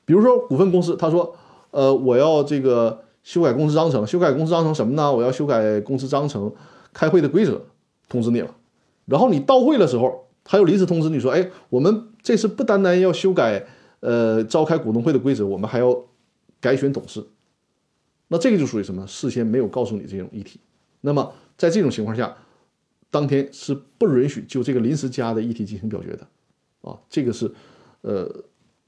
[0.04, 1.36] 比如说股份公司，他说，
[1.70, 5.12] 呃，我要这个修改公司章程，修改公司章程什么呢？
[5.12, 6.52] 我要修改公司章程，
[6.92, 7.62] 开会的规则，
[8.08, 8.54] 通知你了。
[9.06, 13.64] 然后你到会的时候，他又临时通知你说：“哎，我们这次不单单要修改，
[14.00, 16.04] 呃，召开股东会的规则，我们还要
[16.60, 17.24] 改选董事。”
[18.28, 19.06] 那这个就属于什么？
[19.06, 20.58] 事先没有告诉你这种议题。
[21.02, 22.34] 那么在这种情况下，
[23.12, 26.26] 当天是不允许就这个临时加的议题进行表决的。
[26.80, 27.48] 啊，这个是
[28.00, 28.28] 呃，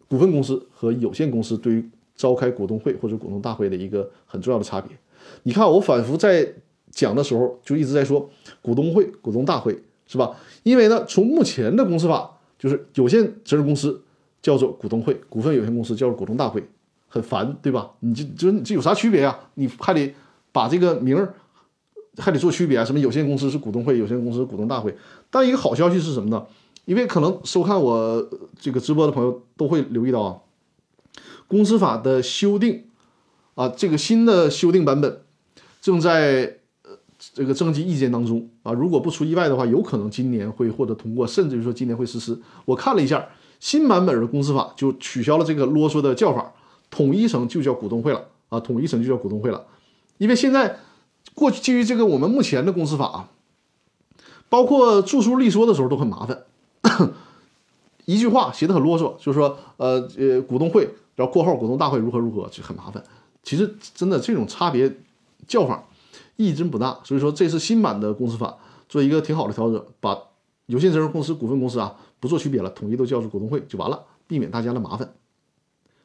[0.09, 4.91] 股份公司和有限公司对于召开股东会或者股东大会的一个很重要的差别。
[5.45, 6.53] 你看，我反复在
[6.91, 8.29] 讲的时候，就一直在说
[8.61, 9.79] 股东会、股东大会。
[10.07, 10.37] 是吧？
[10.65, 14.03] 因为呢，从目前的公司法，就是有限责任公司
[14.43, 16.63] 叫做股东会，股份有限公司叫做股东大会，
[17.09, 17.91] 很烦，对吧？
[18.01, 19.35] 你这这这有啥区别呀？
[19.55, 20.15] 你还得
[20.53, 21.33] 把这个名儿
[22.19, 22.85] 还得做区别啊？
[22.85, 24.97] 什么有限公司是股东会，有限公司是股东大会？
[25.31, 26.47] 但一个好消息是什么呢？
[26.85, 30.39] 因为可能收看我这个直播的朋友都会留意到啊，
[31.49, 32.85] 公司法的修订
[33.55, 35.23] 啊，这个新的修订版本
[35.81, 36.59] 正在。
[37.33, 42.39] 这个征集意见当中啊，如果不出意外的话，有可能今年会获得通过，甚至于说今年会实施。
[42.67, 43.27] 我看了一下
[43.61, 46.53] 新版本的公司法，就取消了这个啰嗦的叫法，
[46.91, 49.65] 统一成就叫股东会了啊，统一成就叫股东会了。
[50.19, 50.79] 因为现在
[51.35, 53.29] 过去基于这个我们目前的公司法，
[54.49, 56.45] 包括著书立说的时候都很麻烦，
[58.05, 63.03] 一句话写的很啰嗦，就是说呃呃股东会，然后括号股东大会如何如何就很麻烦。
[63.43, 64.97] 其实真的这种差别
[65.47, 65.85] 叫法。
[66.37, 68.59] 意义真不大，所以说这是新版的公司法
[68.89, 70.19] 做一个挺好的调整，把
[70.67, 75.15] 有限责任公司、股份公司啊不做区别了，统一都叫做股东会就完了，避免大家的麻烦。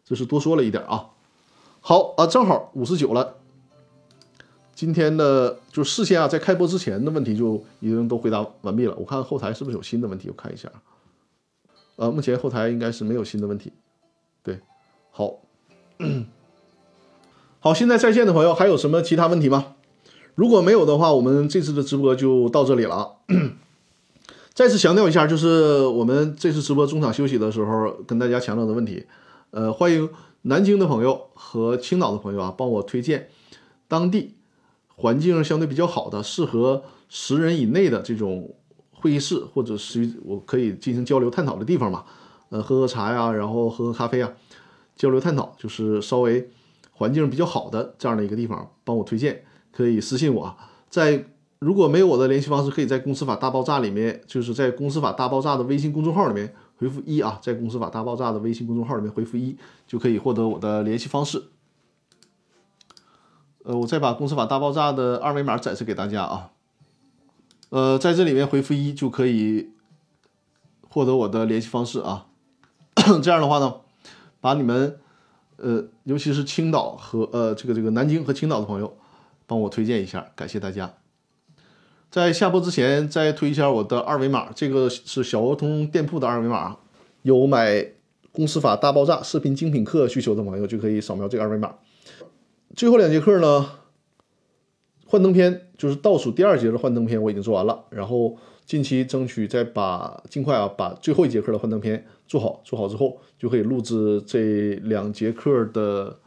[0.05, 1.09] 这是多说了一点啊。
[1.81, 3.37] 好啊，正好五十九了。
[4.79, 8.95] 今天的就事先啊，在开播之前的问题就已经都回答完毕了。
[8.97, 10.29] 我看后台是不是有新的问题？
[10.29, 10.71] 我看一下。
[11.97, 13.73] 呃，目前后台应该是没有新的问题。
[14.41, 14.61] 对，
[15.11, 15.41] 好，
[17.59, 19.75] 好，现在在线的朋友还有什么其他问题吗？
[20.35, 23.17] 如果没有的话，我们这次的直播就到这里了。
[24.55, 29.05] 再次强调一下，就是我们这次直播中场休息的时候跟大家强调的问题。
[29.51, 30.09] 呃，欢迎
[30.43, 33.27] 南京的朋友和青岛的朋友啊，帮我推荐
[33.89, 34.35] 当地
[34.99, 38.53] 环境相对比较好的、适合十人以内的这种
[38.91, 42.03] 会议室，或者是我可以进行交流探讨的地方嘛。
[42.49, 44.29] 呃，喝喝茶呀，然后喝喝咖啡啊，
[44.97, 46.49] 交流探讨，就是稍微
[46.91, 49.43] 环境比较好的这样的一个地方，帮我推荐。
[49.71, 50.53] 可以私信我，
[50.89, 51.23] 在
[51.59, 59.55] 如果没有我的联系方式，可以在《公司法大爆炸》里面，就是在《公司法大爆炸》的微信公众号里面回复一啊，在《公司法大爆炸》的微信公众号里面回复一，
[59.87, 61.41] 就可以获得我的联系方式。
[63.63, 66.51] 呃，我再把《公司法大爆炸》的二维码展示给大家啊。
[67.69, 69.69] 呃，在这里面回复一就可以
[70.87, 72.27] 获得我的联系方式啊。
[73.21, 73.75] 这样的话呢，
[74.41, 74.99] 把你们
[75.57, 78.97] 呃，尤其是青岛和呃这个这个南京和青岛的朋友。
[79.45, 80.93] 帮我推荐一下，感谢大家。
[82.11, 86.77] 在下播之前再推一下我的二维码，这个是小鹅通店铺的二维码，
[87.23, 87.77] 有买
[88.31, 91.73] 《公司法大爆炸》视频精品课需求的朋友就可以扫描这个二维码。
[92.75, 93.69] 最后两节课呢，
[95.05, 106.19] 幻灯片就是倒数第二节的幻灯片我已经做完了，然后近期争取再把尽快啊把最后一节课的幻灯片做好，做好之后就可以录制这两节课的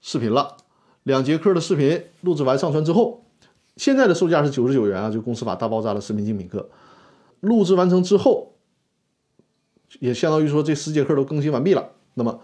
[0.00, 0.56] 视频了。
[1.02, 3.24] 两节课的视频录制完上传之后，
[3.76, 6.70] 现在的售价是九十九元啊，就公司法大爆炸的视频精品课，
[7.40, 8.54] 录制完成之后，
[10.00, 12.40] 也相当于说这十节课都更新完毕了，那么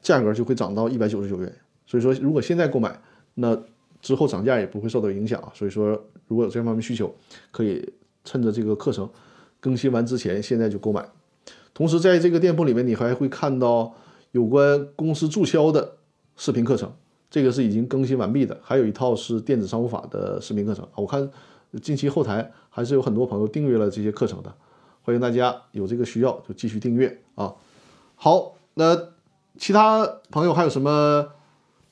[0.00, 1.54] 价格就会涨到一百九十九元。
[1.88, 3.00] 所以说，如果现在购买，
[3.34, 3.58] 那
[4.00, 5.50] 之后涨价也不会受到影响啊。
[5.54, 7.12] 所以说，如果有这方面需求，
[7.50, 7.92] 可以
[8.24, 9.08] 趁着这个课程
[9.58, 11.08] 更新完之前，现在就购买。
[11.72, 13.94] 同时，在这个店铺里面，你还会看到
[14.32, 15.96] 有关公司注销的
[16.36, 16.92] 视频课程。
[17.30, 20.88] 这个是已经更新完毕的，还有一套是电子商务法的视频课程。
[20.94, 21.30] 我看
[21.82, 24.54] 近期后台还是有很多朋友订阅了这些课程的，
[25.02, 27.54] 欢迎大家有这个需要就继续订阅啊。
[28.14, 28.98] 好，那
[29.58, 31.28] 其他朋友还有什么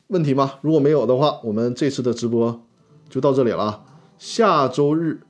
[0.09, 0.54] 问题吗？
[0.61, 2.61] 如果没有的话，我们这次的直播
[3.09, 3.82] 就到这里了。
[4.18, 5.20] 下周日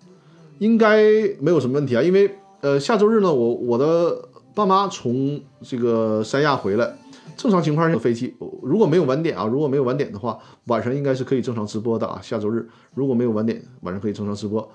[0.59, 1.03] 应该
[1.41, 6.97] 没有什么问题啊，因为呃下周日呢，我我的爸妈从这个三亚回来。
[7.37, 12.19] 正常情况下，飞机如果没有晚点啊，如果没有晚点的话，晚上应该是可以正常直播的啊。
[12.23, 14.67] 下周日如果没有晚点，晚上可以正常直播。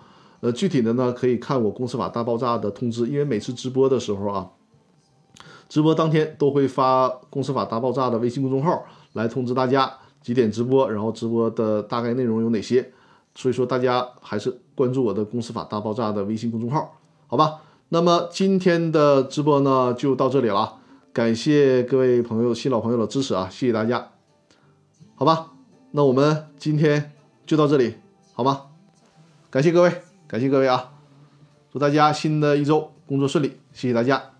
[0.41, 4.49] 呃，具体的呢可以看我公司法大爆炸的通知，因为每次直播的时候啊，
[5.69, 8.83] 直播当天都会发公司法大爆炸的微信公众号
[9.13, 9.91] 来通知大家
[10.21, 12.91] 几点直播，然后直播的大概内容有哪些。
[13.33, 16.97] 所以说大家还是关注我的公司法大爆炸的微信公众号，
[17.27, 17.61] 好吧？
[17.89, 20.79] 那么今天的直播呢就到这里了，
[21.13, 24.11] 感谢各位朋友、新老朋友的支持啊，谢谢大家，
[25.15, 25.51] 好吧？
[25.91, 27.13] 那我们今天
[27.45, 27.95] 就到这里，
[28.33, 28.63] 好吗？
[29.49, 30.93] 感谢各位，感谢各位啊！
[31.71, 34.30] 祝大家新的一周工作顺利，谢谢大家。